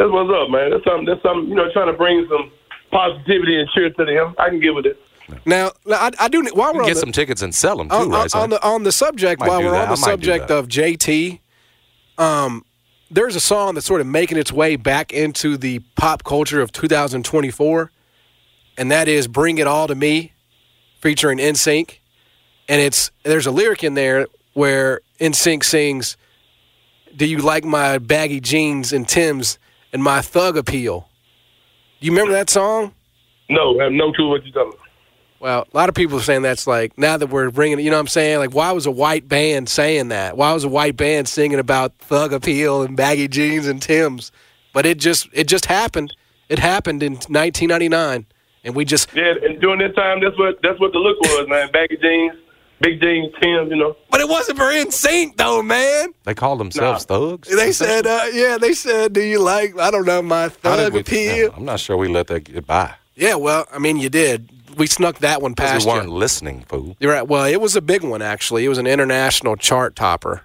That's 0.00 0.10
what's 0.10 0.30
up, 0.32 0.48
man. 0.48 0.70
That's 0.70 0.84
something. 0.84 1.04
That's 1.04 1.22
something. 1.22 1.50
You 1.50 1.56
know, 1.56 1.70
trying 1.74 1.88
to 1.88 1.92
bring 1.92 2.26
some 2.30 2.50
positivity 2.90 3.60
and 3.60 3.68
cheer 3.68 3.90
to 3.90 4.04
them. 4.06 4.34
I 4.38 4.48
can 4.48 4.58
give 4.58 4.78
it. 4.78 4.86
it. 4.86 4.98
Now, 5.44 5.72
now, 5.84 5.96
I, 5.96 6.10
I 6.18 6.28
do. 6.28 6.42
While 6.54 6.72
we're 6.72 6.80
on 6.80 6.88
Get 6.88 6.94
the, 6.94 7.00
some 7.00 7.12
tickets 7.12 7.42
and 7.42 7.54
sell 7.54 7.76
them 7.76 7.90
too, 7.90 7.94
on, 7.94 8.08
right? 8.08 8.22
on, 8.22 8.28
son? 8.30 8.42
on 8.44 8.50
the 8.50 8.66
on 8.66 8.82
the 8.84 8.92
subject, 8.92 9.42
while 9.42 9.62
we're 9.62 9.72
that. 9.72 9.90
on 9.90 9.94
the 9.94 10.00
I 10.00 10.12
might 10.12 10.20
do 10.20 10.26
subject 10.26 10.50
of 10.50 10.68
JT, 10.68 11.40
um, 12.16 12.64
there's 13.10 13.36
a 13.36 13.40
song 13.40 13.74
that's 13.74 13.84
sort 13.84 14.00
of 14.00 14.06
making 14.06 14.38
its 14.38 14.50
way 14.50 14.76
back 14.76 15.12
into 15.12 15.58
the 15.58 15.80
pop 15.96 16.24
culture 16.24 16.62
of 16.62 16.72
2024, 16.72 17.92
and 18.78 18.90
that 18.90 19.06
is 19.06 19.28
"Bring 19.28 19.58
It 19.58 19.66
All 19.66 19.86
to 19.86 19.94
Me," 19.94 20.32
featuring 21.02 21.36
NSYNC, 21.36 21.98
and 22.70 22.80
it's 22.80 23.10
there's 23.22 23.46
a 23.46 23.50
lyric 23.50 23.84
in 23.84 23.92
there 23.92 24.28
where 24.54 25.02
NSYNC 25.20 25.62
sings, 25.62 26.16
"Do 27.14 27.26
you 27.26 27.40
like 27.40 27.64
my 27.64 27.98
baggy 27.98 28.40
jeans 28.40 28.94
and 28.94 29.06
Tims 29.06 29.58
and 29.92 30.02
my 30.02 30.20
thug 30.20 30.56
appeal?" 30.56 31.08
Do 32.00 32.06
you 32.06 32.12
remember 32.12 32.32
that 32.32 32.48
song? 32.48 32.94
No, 33.48 33.78
I 33.80 33.84
have 33.84 33.92
no 33.92 34.12
clue 34.12 34.28
what 34.28 34.44
you're 34.44 34.54
talking 34.54 34.72
about. 34.72 34.86
Well, 35.40 35.66
a 35.72 35.76
lot 35.76 35.88
of 35.88 35.94
people 35.94 36.18
are 36.18 36.22
saying 36.22 36.42
that's 36.42 36.66
like 36.66 36.96
now 36.98 37.16
that 37.16 37.28
we're 37.28 37.50
bringing, 37.50 37.80
you 37.80 37.90
know 37.90 37.96
what 37.96 38.00
I'm 38.00 38.06
saying? 38.08 38.38
Like, 38.38 38.54
why 38.54 38.72
was 38.72 38.84
a 38.84 38.90
white 38.90 39.26
band 39.26 39.70
saying 39.70 40.08
that? 40.08 40.36
Why 40.36 40.52
was 40.52 40.64
a 40.64 40.68
white 40.68 40.96
band 40.96 41.28
singing 41.28 41.58
about 41.58 41.94
thug 41.98 42.34
appeal 42.34 42.82
and 42.82 42.94
baggy 42.96 43.26
jeans 43.26 43.66
and 43.66 43.80
Tim's? 43.80 44.32
But 44.74 44.84
it 44.84 44.98
just 44.98 45.28
it 45.32 45.48
just 45.48 45.66
happened. 45.66 46.14
It 46.50 46.58
happened 46.58 47.02
in 47.02 47.14
1999, 47.14 48.26
and 48.64 48.74
we 48.74 48.84
just. 48.84 49.08
Yeah, 49.14 49.34
and 49.42 49.60
during 49.60 49.78
that 49.80 49.96
time, 49.96 50.20
that's 50.20 50.38
what 50.38 50.60
that's 50.62 50.78
what 50.78 50.92
the 50.92 50.98
look 50.98 51.18
was, 51.20 51.46
man. 51.48 51.70
Baggy 51.72 51.96
jeans, 51.96 52.34
big 52.80 53.00
jeans, 53.00 53.32
Tim's. 53.40 53.70
You 53.70 53.76
know. 53.76 53.96
But 54.10 54.20
it 54.20 54.28
wasn't 54.28 54.58
for 54.58 54.64
NSYNC 54.64 55.36
though, 55.36 55.62
man. 55.62 56.12
they 56.24 56.34
called 56.34 56.60
themselves 56.60 57.04
thugs. 57.04 57.48
They 57.54 57.72
said, 57.72 58.06
uh, 58.06 58.26
yeah, 58.32 58.58
they 58.58 58.72
said, 58.72 59.12
do 59.12 59.20
you 59.22 59.38
like? 59.40 59.78
I 59.78 59.90
don't 59.90 60.06
know 60.06 60.22
my 60.22 60.42
How 60.44 60.48
thug 60.48 60.92
we- 60.94 61.00
appeal. 61.00 61.36
Yeah, 61.36 61.48
I'm 61.56 61.64
not 61.64 61.80
sure 61.80 61.96
we 61.96 62.08
let 62.08 62.26
that 62.28 62.40
get 62.44 62.66
by. 62.66 62.94
Yeah, 63.14 63.34
well, 63.34 63.66
I 63.72 63.78
mean, 63.78 63.98
you 63.98 64.08
did. 64.08 64.50
We 64.76 64.86
snuck 64.86 65.18
that 65.18 65.42
one 65.42 65.52
Because 65.52 65.70
past 65.72 65.84
we 65.86 65.92
you. 65.92 65.98
weren't 65.98 66.10
listening, 66.10 66.62
fool. 66.68 66.96
You're 67.00 67.12
right. 67.12 67.26
Well, 67.26 67.44
it 67.44 67.60
was 67.60 67.76
a 67.76 67.82
big 67.82 68.02
one 68.02 68.22
actually. 68.22 68.64
It 68.64 68.68
was 68.68 68.78
an 68.78 68.86
international 68.86 69.56
chart 69.56 69.94
topper. 69.96 70.42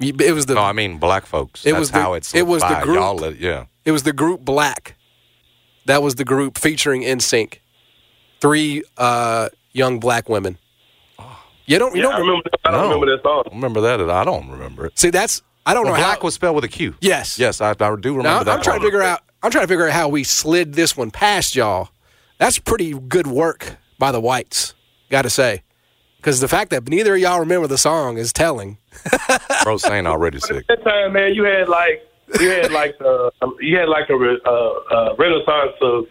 It 0.00 0.32
was 0.34 0.46
the 0.46 0.54
No, 0.54 0.62
I 0.62 0.72
mean 0.72 0.98
black 0.98 1.26
folks. 1.26 1.64
It 1.64 1.70
That's 1.72 1.80
was 1.80 1.90
the- 1.92 2.00
how 2.00 2.14
it's. 2.14 2.34
it 2.34 2.46
was 2.46 2.62
the 2.62 2.80
group. 2.82 2.96
Y'all 2.96 3.16
let, 3.16 3.38
yeah. 3.40 3.64
It 3.84 3.92
was 3.92 4.02
the 4.02 4.12
group 4.12 4.42
Blaque. 4.44 4.92
That 5.86 6.02
was 6.02 6.16
the 6.16 6.24
group 6.24 6.58
featuring 6.58 7.02
NSYNC. 7.02 7.58
Three 8.40 8.82
uh, 8.96 9.48
young 9.72 9.98
black 10.00 10.28
women. 10.28 10.58
You 11.68 11.78
don't, 11.78 11.94
you 11.94 12.02
Yeah, 12.02 12.08
I 12.08 12.12
don't 12.18 12.26
remember. 12.26 12.50
That. 12.50 12.60
I 12.64 12.70
don't 12.70 12.80
No. 12.80 12.86
remember 12.94 13.16
that 13.16 13.22
song. 13.22 13.44
Remember 13.52 13.80
that? 13.82 14.00
I 14.10 14.24
don't 14.24 14.48
remember 14.50 14.86
it. 14.86 14.98
see. 14.98 15.10
That's 15.10 15.42
I 15.66 15.74
don't 15.74 15.84
Well, 15.84 15.92
know 15.94 15.98
black 16.00 16.18
how. 16.18 16.24
was 16.24 16.34
spelled 16.34 16.54
with 16.56 16.64
a 16.64 16.68
Q. 16.68 16.94
Yes. 17.00 17.38
Yes, 17.38 17.60
I, 17.60 17.70
I 17.70 17.74
do 17.74 17.84
remember 17.94 18.22
Now, 18.22 18.42
that. 18.42 18.48
I'm 18.56 18.62
trying 18.62 18.80
to 18.80 18.84
figure 18.86 19.02
out. 19.02 19.20
I'm 19.42 19.50
trying 19.50 19.64
to 19.64 19.68
figure 19.68 19.86
out 19.86 19.92
how 19.92 20.08
we 20.08 20.24
slid 20.24 20.74
this 20.74 20.96
one 20.96 21.10
past 21.10 21.54
y'all. 21.54 21.90
That's 22.38 22.58
pretty 22.58 22.92
good 22.98 23.26
work 23.26 23.76
by 23.98 24.10
the 24.12 24.20
whites. 24.20 24.74
Got 25.10 25.22
to 25.22 25.30
say, 25.30 25.62
because 26.16 26.40
the 26.40 26.48
fact 26.48 26.70
that 26.70 26.88
neither 26.88 27.14
of 27.14 27.20
y'all 27.20 27.38
remember 27.40 27.66
the 27.66 27.78
song 27.78 28.16
is 28.18 28.32
telling. 28.32 28.78
Bro, 29.62 29.76
saying 29.78 30.06
already 30.06 30.40
sick. 30.40 30.64
At 30.70 30.78
that 30.78 30.84
time, 30.84 31.12
man, 31.12 31.34
you 31.34 31.44
had 31.44 31.68
like 31.68 32.02
you 32.40 32.48
had 32.50 32.72
like 32.72 32.96
uh, 33.04 33.30
you 33.60 33.76
had 33.78 33.88
like 33.88 34.08
a 34.10 34.16
re- 34.16 34.40
uh, 34.44 34.50
uh, 34.50 35.14
renaissance 35.18 35.76
of 35.82 36.04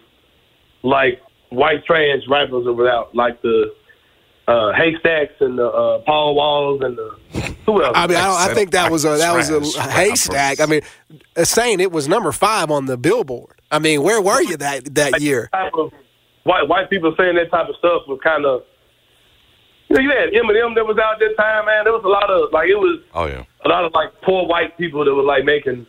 like 0.83 1.19
white 1.49 1.83
trash 1.85 2.19
rappers 2.29 2.65
without 2.65 3.13
like 3.15 3.41
the 3.41 3.73
uh, 4.47 4.71
Haystaks 4.73 5.33
and 5.41 5.57
the 5.59 5.67
uh, 5.67 5.99
Paul 5.99 6.35
Walls 6.35 6.81
and 6.81 6.97
the 6.97 7.17
who 7.65 7.83
else? 7.83 7.93
I 7.95 8.07
mean, 8.07 8.17
I, 8.17 8.25
don't, 8.27 8.51
I 8.51 8.53
think 8.53 8.71
that 8.71 8.91
was 8.91 9.03
a 9.03 9.17
that 9.17 9.35
was 9.35 9.49
a 9.49 9.59
Haystak. 9.59 10.61
I 10.61 10.65
mean, 10.65 10.81
saying 11.43 11.79
it 11.81 11.91
was 11.91 12.07
number 12.07 12.31
five 12.31 12.71
on 12.71 12.85
the 12.85 12.97
Billboard. 12.97 13.61
I 13.71 13.79
mean, 13.79 14.03
where 14.03 14.21
were 14.21 14.41
you 14.41 14.57
that 14.57 14.95
that 14.95 15.21
year? 15.21 15.49
white 16.43 16.67
white 16.69 16.89
people 16.89 17.13
saying 17.17 17.35
that 17.35 17.51
type 17.51 17.67
of 17.67 17.75
stuff 17.75 18.03
was 18.07 18.19
kind 18.23 18.45
of. 18.45 18.63
You 19.89 19.95
know, 19.95 20.01
you 20.01 20.09
had 20.09 20.29
Eminem 20.33 20.75
that 20.75 20.85
was 20.85 20.97
out 20.97 21.17
that 21.19 21.35
time, 21.37 21.65
man. 21.65 21.85
There 21.85 21.93
was 21.93 22.03
a 22.03 22.09
lot 22.09 22.29
of 22.29 22.51
like 22.51 22.67
it 22.69 22.75
was 22.75 22.99
Oh 23.13 23.25
yeah. 23.25 23.43
a 23.65 23.69
lot 23.69 23.85
of 23.85 23.93
like 23.93 24.09
poor 24.21 24.45
white 24.45 24.77
people 24.77 25.03
that 25.05 25.13
were 25.13 25.23
like 25.23 25.45
making. 25.45 25.85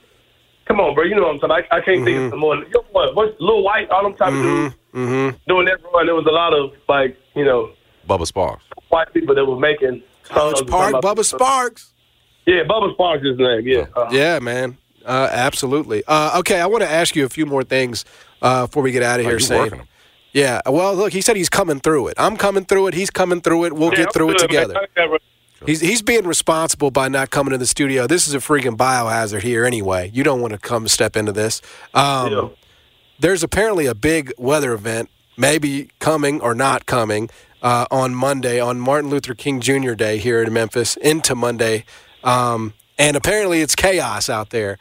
Come 0.67 0.81
on, 0.81 0.95
bro. 0.95 1.05
You 1.05 1.15
know 1.17 1.23
what 1.23 1.35
I'm 1.35 1.41
saying? 1.41 1.65
I, 1.71 1.77
I 1.77 1.81
can't 1.81 2.05
think 2.05 2.17
of 2.19 2.31
some 2.31 2.39
more. 2.41 2.57
You 2.57 2.69
know 2.75 2.85
what? 2.93 3.17
What's 3.17 3.41
Lil 3.41 3.63
Wyte? 3.63 3.89
All 3.91 4.03
them 4.03 4.15
type 4.15 4.33
of 4.33 4.43
dudes 4.43 5.37
doing 5.49 5.65
that 5.67 5.79
run. 5.95 6.07
There 6.07 6.15
was 6.15 6.27
a 6.27 6.31
lot 6.31 6.55
of 6.55 6.73
like 6.89 7.17
you 7.35 7.45
know 7.45 7.71
Bubba 8.09 8.27
Sparxxx. 8.31 8.61
white 8.89 9.13
people 9.13 9.35
that 9.35 9.45
were 9.45 9.59
making 9.59 10.03
songs 10.25 10.55
College 10.63 10.67
Park, 10.69 10.95
Bubba 11.03 11.25
Sparxxx. 11.25 11.91
Yeah, 12.47 12.63
Bubba 12.65 12.97
Sparxxx 12.97 13.19
is 13.21 13.29
his 13.31 13.39
name. 13.39 13.63
Yeah. 13.67 13.87
Uh, 13.95 14.09
Yeah, 14.11 14.39
man. 14.39 14.79
Uh, 15.05 15.29
absolutely. 15.31 16.03
Uh, 16.07 16.39
okay, 16.41 16.61
I 16.61 16.67
want 16.67 16.83
to 16.83 16.91
ask 16.91 17.15
you 17.17 17.25
a 17.25 17.29
few 17.29 17.47
more 17.47 17.63
things 17.65 18.05
uh, 18.43 18.67
before 18.67 18.83
we 18.83 18.91
get 18.93 19.03
out 19.03 19.21
of 19.21 19.27
Oh, 19.27 19.29
here. 19.31 19.39
you 19.39 19.45
Shane. 19.45 19.59
working 19.59 19.81
'em. 19.81 19.89
Yeah. 20.33 20.61
Well, 20.67 20.95
look, 20.95 21.13
he 21.13 21.21
said 21.23 21.37
he's 21.37 21.49
coming 21.49 21.81
through 21.81 22.09
it. 22.09 22.15
I'm 22.19 22.37
coming 22.37 22.65
through 22.65 22.89
it. 22.89 22.95
He's 22.95 23.11
coming 23.11 23.41
through 23.41 23.65
it. 23.65 23.73
We'll 23.73 23.91
yeah, 23.91 23.97
get 24.05 24.13
through 24.13 24.31
it 24.31 24.39
good, 24.39 24.53
man. 24.53 24.69
together. 24.69 25.19
He's 25.67 25.81
he's 25.81 26.03
being 26.03 26.25
responsible 26.27 26.91
by 26.91 27.09
not 27.09 27.31
coming 27.31 27.51
to 27.53 27.59
the 27.59 27.67
studio. 27.67 28.07
This 28.07 28.29
is 28.29 28.35
a 28.35 28.39
freaking 28.39 28.77
biohazard 28.77 29.41
here 29.43 29.65
anyway. 29.65 30.11
You 30.15 30.23
don't 30.23 30.41
want 30.41 30.53
to 30.53 30.59
come 30.59 30.87
step 30.89 31.17
into 31.17 31.33
this. 31.33 31.61
Um, 31.95 32.33
Yeah. 32.33 32.49
There's 33.21 33.43
apparently 33.43 33.87
a 33.87 33.95
big 33.97 34.33
weather 34.39 34.73
event, 34.73 35.09
maybe 35.37 35.91
coming 35.99 36.41
or 36.41 36.55
not 36.55 36.87
coming, 36.87 37.29
uh, 37.63 37.87
on 37.91 38.15
Monday, 38.15 38.61
on 38.61 38.79
Martin 38.81 39.11
Luther 39.11 39.35
King 39.35 39.61
Jr. 39.61 39.95
Day 39.95 40.19
here 40.19 40.43
in 40.43 40.53
Memphis, 40.53 40.97
into 40.97 41.35
Monday. 41.35 41.85
Um, 42.25 42.75
and 42.99 43.17
apparently 43.17 43.61
it's 43.61 43.75
chaos 43.75 44.29
out 44.29 44.51
there. 44.51 44.79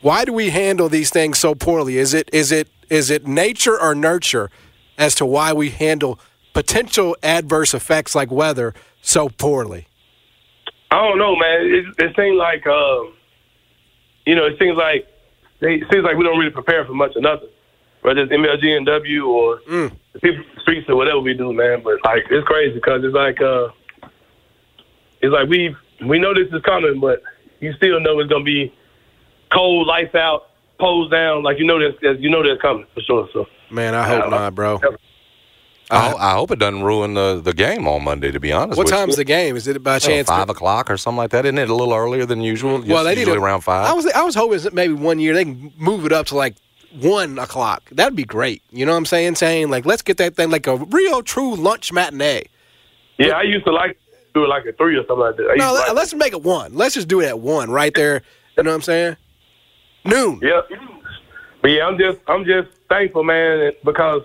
Why 0.00 0.24
do 0.24 0.32
we 0.32 0.50
handle 0.50 0.88
these 0.88 1.10
things 1.10 1.38
so 1.38 1.54
poorly? 1.54 1.98
Is 1.98 2.14
it 2.14 2.30
is 2.32 2.52
it 2.52 2.68
is 2.88 3.10
it 3.10 3.26
nature 3.26 3.78
or 3.78 3.94
nurture 3.94 4.50
as 4.96 5.14
to 5.16 5.26
why 5.26 5.52
we 5.52 5.70
handle 5.70 6.18
potential 6.54 7.16
adverse 7.22 7.74
effects 7.74 8.14
like 8.14 8.30
weather 8.30 8.74
so 9.02 9.28
poorly? 9.28 9.88
I 10.90 10.96
don't 11.06 11.18
know, 11.18 11.36
man. 11.36 11.60
It, 11.62 11.84
it 12.04 12.16
seems 12.16 12.38
like, 12.38 12.66
um, 12.66 13.12
you 14.26 14.34
know, 14.34 14.46
it 14.46 14.58
seems 14.58 14.76
like 14.76 15.06
they, 15.60 15.74
it 15.74 15.86
seems 15.92 16.04
like 16.04 16.16
we 16.16 16.24
don't 16.24 16.38
really 16.38 16.50
prepare 16.50 16.84
for 16.84 16.94
much 16.94 17.14
or 17.14 17.20
nothing, 17.20 17.48
whether 18.02 18.22
it's 18.22 18.32
MLG 18.32 18.76
and 18.76 18.86
W 18.86 19.26
or 19.26 19.58
Mm. 19.68 19.92
The 20.20 20.28
people 20.28 20.42
in 20.44 20.54
the 20.54 20.60
streets 20.60 20.88
or 20.88 20.96
whatever 20.96 21.20
we 21.20 21.34
do, 21.34 21.52
man. 21.52 21.82
But 21.82 22.04
like, 22.04 22.24
it's 22.30 22.46
crazy 22.46 22.74
because 22.74 23.02
it's 23.04 23.14
like, 23.14 23.40
uh, 23.40 23.68
it's 25.20 25.32
like 25.32 25.48
we 25.48 25.74
we 26.06 26.18
know 26.18 26.34
this 26.34 26.48
is 26.52 26.62
coming, 26.62 27.00
but 27.00 27.22
you 27.60 27.72
still 27.74 28.00
know 28.00 28.18
it's 28.20 28.30
gonna 28.30 28.44
be 28.44 28.72
cold, 29.52 29.86
lights 29.86 30.14
out, 30.14 30.48
poles 30.78 31.10
down. 31.10 31.42
Like 31.42 31.58
you 31.58 31.66
know 31.66 31.78
this, 31.78 31.94
you 32.20 32.30
know 32.30 32.42
that's 32.46 32.60
coming 32.62 32.86
for 32.94 33.00
sure. 33.02 33.28
So 33.32 33.46
Man, 33.70 33.94
I 33.94 34.06
hope 34.06 34.24
Yeah. 34.24 34.30
not, 34.30 34.54
bro. 34.54 34.80
I, 35.90 36.12
I 36.12 36.32
hope 36.34 36.50
it 36.50 36.58
doesn't 36.58 36.82
ruin 36.82 37.14
the, 37.14 37.40
the 37.42 37.54
game 37.54 37.88
on 37.88 38.04
Monday. 38.04 38.30
To 38.30 38.38
be 38.38 38.52
honest, 38.52 38.76
What 38.76 38.84
with 38.84 38.92
you. 38.92 38.98
time's 38.98 39.16
the 39.16 39.24
game? 39.24 39.56
Is 39.56 39.66
it 39.66 39.82
by 39.82 39.98
chance? 39.98 40.28
five 40.28 40.50
o'clock 40.50 40.90
or 40.90 40.98
something 40.98 41.16
like 41.16 41.30
that. 41.30 41.46
Isn't 41.46 41.56
it 41.56 41.70
a 41.70 41.74
little 41.74 41.94
earlier 41.94 42.26
than 42.26 42.42
usual? 42.42 42.82
well, 42.86 43.04
they 43.04 43.14
need 43.14 43.20
usually 43.20 43.36
to, 43.38 43.42
around 43.42 43.62
five. 43.62 43.86
I 43.86 43.92
was 43.94 44.06
I 44.06 44.22
was 44.22 44.34
hoping 44.34 44.58
that 44.60 44.74
maybe 44.74 44.92
one 44.92 45.18
year 45.18 45.32
they 45.32 45.44
can 45.44 45.72
move 45.78 46.04
it 46.04 46.12
up 46.12 46.26
to 46.26 46.36
like 46.36 46.56
one 47.00 47.38
o'clock. 47.38 47.88
That'd 47.90 48.16
be 48.16 48.24
great. 48.24 48.62
You 48.70 48.84
know 48.86 48.92
what 48.92 48.98
I'm 48.98 49.06
saying? 49.06 49.36
Saying 49.36 49.70
like 49.70 49.86
let's 49.86 50.02
get 50.02 50.16
that 50.18 50.36
thing 50.36 50.50
like 50.50 50.66
a 50.66 50.76
real 50.76 51.22
true 51.22 51.54
lunch 51.56 51.92
matinee. 51.92 52.44
yeah, 53.18 53.32
I 53.32 53.42
used 53.42 53.64
to 53.66 53.72
like 53.72 53.98
do 54.34 54.44
it 54.44 54.48
like 54.48 54.64
a 54.66 54.72
three 54.72 54.96
or 54.96 55.02
something 55.06 55.18
like 55.20 55.36
that. 55.36 55.50
I 55.50 55.54
No, 55.56 55.66
to 55.68 55.72
like- 55.72 55.88
let, 55.94 56.02
us 56.04 56.14
make 56.14 56.32
it 56.32 56.42
one. 56.42 56.74
Let's 56.74 56.94
just 56.94 57.08
do 57.08 57.20
it 57.20 57.26
at 57.26 57.40
one 57.40 57.70
right 57.70 57.92
there. 57.94 58.22
You 58.56 58.64
know 58.64 58.70
what 58.70 58.76
I'm 58.76 58.82
saying? 58.82 59.16
Noon. 60.04 60.40
Yeah, 60.42 60.60
but 61.62 61.70
yeah, 61.70 61.86
I'm 61.86 61.98
just 61.98 62.18
I'm 62.28 62.44
just 62.44 62.68
thankful, 62.88 63.24
man, 63.24 63.72
because 63.84 64.22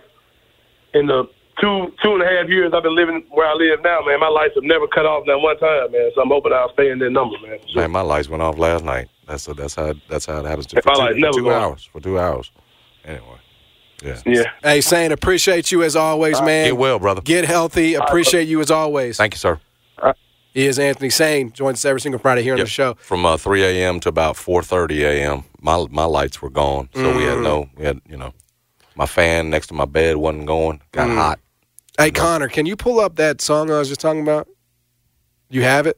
in 0.93 1.07
the 1.07 1.23
two 1.59 1.91
two 2.03 2.13
and 2.13 2.21
a 2.23 2.25
half 2.25 2.47
years 2.49 2.71
I've 2.73 2.83
been 2.83 2.95
living 2.95 3.25
where 3.31 3.47
I 3.47 3.53
live 3.53 3.81
now, 3.83 4.01
man, 4.05 4.19
my 4.19 4.27
lights 4.29 4.55
have 4.55 4.63
never 4.63 4.87
cut 4.87 5.05
off 5.05 5.25
that 5.27 5.39
one 5.39 5.57
time, 5.57 5.91
man. 5.91 6.11
So 6.15 6.21
I'm 6.21 6.29
hoping 6.29 6.53
I'll 6.53 6.71
stay 6.73 6.89
in 6.91 6.99
that 6.99 7.09
number, 7.11 7.35
man. 7.45 7.59
So, 7.69 7.79
Man, 7.79 7.91
my 7.91 8.01
lights 8.01 8.29
went 8.29 8.41
off 8.43 8.57
last 8.57 8.83
night. 8.83 9.07
That's 9.27 9.45
that's 9.45 9.75
how 9.75 9.93
that's 10.09 10.25
how 10.25 10.39
it 10.39 10.45
happens. 10.45 10.67
To, 10.67 10.77
If 10.77 10.83
for 10.83 10.91
two, 10.95 10.97
for 11.01 11.13
never 11.15 11.33
two 11.37 11.51
hours. 11.51 11.85
For 11.91 11.99
two 11.99 12.19
hours. 12.19 12.51
Anyway, 13.05 13.37
yeah. 14.03 14.21
yeah, 14.25 14.43
Hey, 14.61 14.81
Sain, 14.81 15.11
appreciate 15.11 15.71
you 15.71 15.83
as 15.83 15.95
always, 15.95 16.41
man. 16.41 16.67
Get 16.67 16.77
well, 16.77 16.99
brother. 16.99 17.21
Get 17.21 17.45
healthy. 17.45 17.95
Appreciate 17.95 18.47
you 18.47 18.61
as 18.61 18.71
always. 18.71 19.17
Thank 19.17 19.33
you, 19.33 19.37
sir. 19.39 19.59
He 20.53 20.67
is 20.67 20.77
Anthony 20.77 21.09
Sain. 21.09 21.51
Joins 21.51 21.79
us 21.79 21.85
every 21.85 21.99
single 21.99 22.19
Friday 22.19 22.43
here 22.43 22.53
on 22.53 22.59
the 22.59 22.67
show. 22.67 22.93
From 22.99 23.25
uh, 23.25 23.37
3 23.37 23.63
a.m. 23.63 23.99
to 24.01 24.09
about 24.09 24.35
4:30 24.35 24.99
a.m. 25.03 25.43
My 25.59 25.83
my 25.89 26.05
lights 26.05 26.43
were 26.43 26.51
gone, 26.51 26.89
so 26.93 27.15
we 27.17 27.23
had 27.23 27.39
Mm. 27.39 27.43
no, 27.43 27.69
we 27.75 27.85
had 27.85 27.99
you 28.07 28.17
know, 28.17 28.33
my 28.95 29.07
fan 29.07 29.49
next 29.49 29.67
to 29.67 29.73
my 29.73 29.85
bed 29.85 30.17
wasn't 30.17 30.45
going. 30.45 30.79
Got 30.91 31.09
Mm. 31.09 31.15
hot. 31.15 31.39
Hey, 31.97 32.11
Connor, 32.11 32.49
can 32.49 32.67
you 32.67 32.75
pull 32.75 32.99
up 32.99 33.15
that 33.15 33.41
song 33.41 33.71
I 33.71 33.79
was 33.79 33.87
just 33.89 33.99
talking 34.01 34.21
about? 34.21 34.47
You 35.49 35.63
have 35.63 35.87
it? 35.87 35.97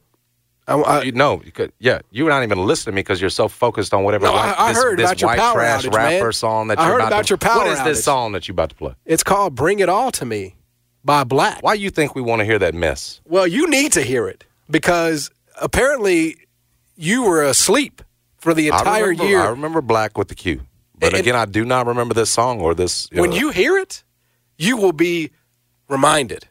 I, 0.68 0.74
I, 0.74 1.02
you 1.02 1.12
know, 1.12 1.40
you 1.44 1.52
could, 1.52 1.72
yeah, 1.78 2.00
you're 2.10 2.28
not 2.28 2.42
even 2.42 2.58
listening 2.58 2.92
to 2.92 2.96
me 2.96 3.00
because 3.00 3.20
you're 3.20 3.30
so 3.30 3.46
focused 3.48 3.94
on 3.94 4.02
whatever. 4.02 4.26
No, 4.26 4.32
white, 4.32 4.54
I- 4.58 4.66
I 4.66 4.72
this, 4.72 4.82
heard 4.82 4.98
this 4.98 5.04
about 5.10 5.20
your 5.20 5.28
white 5.28 5.38
power 5.38 5.54
trash 5.54 5.84
outage, 5.84 5.92
rapper 5.94 6.24
man. 6.24 6.32
song 6.32 6.68
that 6.68 6.78
I 6.80 6.86
heard 6.86 6.96
about, 6.96 7.06
about 7.08 7.26
to, 7.26 7.30
your 7.30 7.38
power 7.38 7.58
What 7.58 7.66
is 7.68 7.82
this 7.84 8.04
song 8.04 8.32
that 8.32 8.48
you 8.48 8.52
about 8.52 8.70
to 8.70 8.74
play? 8.74 8.94
it's 9.04 9.22
called 9.22 9.54
"Bring 9.54 9.78
It 9.78 9.88
All 9.88 10.10
to 10.12 10.24
Me" 10.24 10.56
by 11.04 11.22
Blaque. 11.24 11.62
Why 11.62 11.74
you 11.74 11.90
think 11.90 12.14
we 12.16 12.22
want 12.22 12.40
to 12.40 12.44
hear 12.44 12.58
that 12.58 12.74
mess? 12.74 13.20
Well, 13.24 13.46
you 13.46 13.68
need 13.70 13.92
to 13.92 14.02
hear 14.02 14.26
it 14.28 14.44
because 14.68 15.30
apparently 15.62 16.36
you 16.96 17.22
were 17.22 17.44
asleep 17.44 18.02
for 18.38 18.52
the 18.52 18.66
entire 18.68 19.08
remember, 19.08 19.24
year. 19.24 19.40
I 19.42 19.48
remember 19.50 19.80
Blaque 19.82 20.16
with 20.18 20.28
the 20.28 20.34
Q, 20.34 20.62
but 20.98 21.12
And- 21.12 21.20
again, 21.20 21.36
I 21.36 21.44
do 21.44 21.64
not 21.64 21.86
remember 21.86 22.12
this 22.14 22.30
song 22.30 22.60
or 22.60 22.74
this. 22.74 23.08
when 23.12 23.30
know, 23.30 23.36
you 23.36 23.50
hear 23.50 23.76
it, 23.78 24.02
you 24.58 24.76
will 24.76 24.92
be 24.92 25.30
reminded 25.88 26.48